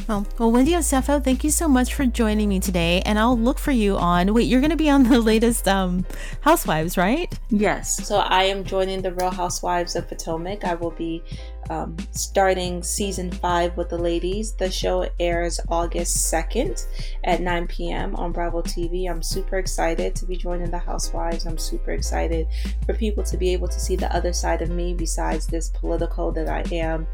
Well, 0.09 0.27
well, 0.39 0.51
Wendy 0.51 0.73
Osefo, 0.73 1.23
thank 1.23 1.45
you 1.45 1.51
so 1.51 1.69
much 1.69 1.95
for 1.95 2.07
joining 2.07 2.49
me 2.49 2.59
today. 2.59 3.03
And 3.07 3.19
I'll 3.19 3.39
look 3.39 3.59
for 3.59 3.71
you 3.71 3.97
on. 3.97 4.35
Wait, 4.35 4.45
you're 4.45 4.61
going 4.61 4.71
to 4.71 4.77
be 4.77 4.91
on 4.91 5.05
the 5.05 5.21
latest 5.33 5.69
um, 5.69 6.05
Housewives, 6.41 6.97
right? 6.97 7.33
Yes. 7.51 8.07
So 8.07 8.19
I 8.19 8.45
am 8.45 8.65
joining 8.65 9.03
the 9.03 9.13
Real 9.15 9.31
Housewives 9.31 9.95
of 9.95 10.09
Potomac. 10.09 10.65
I 10.65 10.75
will 10.75 10.91
be 10.91 11.23
um, 11.71 11.97
starting 12.11 12.83
season 12.83 13.31
five 13.31 13.77
with 13.77 13.89
the 13.89 13.99
ladies. 13.99 14.53
The 14.53 14.71
show 14.71 15.09
airs 15.21 15.61
August 15.69 16.33
2nd 16.33 16.85
at 17.25 17.41
9 17.41 17.67
p.m. 17.69 18.17
on 18.17 18.33
Bravo 18.33 18.63
TV. 18.63 19.09
I'm 19.09 19.23
super 19.23 19.59
excited 19.59 20.15
to 20.17 20.27
be 20.27 20.37
joining 20.37 20.71
the 20.71 20.79
Housewives. 20.79 21.47
I'm 21.47 21.59
super 21.59 21.93
excited 21.93 22.49
for 22.85 22.95
people 22.95 23.23
to 23.25 23.37
be 23.37 23.53
able 23.53 23.69
to 23.69 23.81
see 23.81 23.97
the 23.97 24.15
other 24.15 24.33
side 24.33 24.63
of 24.63 24.71
me 24.71 24.95
besides 24.95 25.47
this 25.47 25.71
political 25.71 26.33
that 26.33 26.49
I 26.49 26.63
am. 26.75 27.07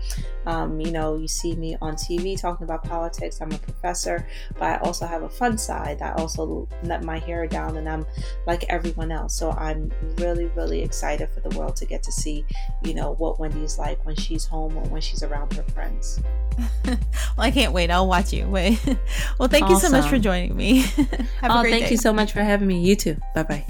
Um, 0.48 0.80
you 0.80 0.90
know, 0.90 1.16
you 1.16 1.28
see 1.28 1.54
me 1.54 1.76
on 1.82 1.94
TV 1.94 2.40
talking 2.40 2.64
about 2.64 2.82
politics. 2.82 3.40
I'm 3.42 3.52
a 3.52 3.58
professor, 3.58 4.26
but 4.54 4.62
I 4.62 4.76
also 4.78 5.06
have 5.06 5.22
a 5.22 5.28
fun 5.28 5.58
side. 5.58 6.00
I 6.00 6.12
also 6.12 6.66
let 6.82 7.04
my 7.04 7.18
hair 7.18 7.46
down 7.46 7.76
and 7.76 7.86
I'm 7.86 8.06
like 8.46 8.64
everyone 8.70 9.12
else. 9.12 9.34
So 9.34 9.50
I'm 9.50 9.92
really, 10.16 10.46
really 10.56 10.80
excited 10.80 11.28
for 11.28 11.40
the 11.40 11.56
world 11.56 11.76
to 11.76 11.84
get 11.84 12.02
to 12.04 12.10
see, 12.10 12.46
you 12.82 12.94
know, 12.94 13.12
what 13.16 13.38
Wendy's 13.38 13.78
like 13.78 14.04
when 14.06 14.16
she's 14.16 14.46
home 14.46 14.74
or 14.78 14.84
when 14.84 15.02
she's 15.02 15.22
around 15.22 15.52
her 15.52 15.64
friends. 15.64 16.18
well, 16.86 16.96
I 17.36 17.50
can't 17.50 17.74
wait. 17.74 17.90
I'll 17.90 18.08
watch 18.08 18.32
you. 18.32 18.48
Wait. 18.48 18.80
well, 19.38 19.50
thank 19.50 19.64
awesome. 19.64 19.74
you 19.74 19.80
so 19.80 19.90
much 19.90 20.08
for 20.08 20.18
joining 20.18 20.56
me. 20.56 20.78
Have 21.42 21.50
oh, 21.50 21.58
a 21.58 21.60
great 21.60 21.72
thank 21.72 21.84
day. 21.84 21.90
you 21.90 21.98
so 21.98 22.12
much 22.14 22.32
for 22.32 22.40
having 22.40 22.66
me. 22.66 22.80
You 22.80 22.96
too. 22.96 23.18
Bye 23.34 23.42
bye. 23.42 23.66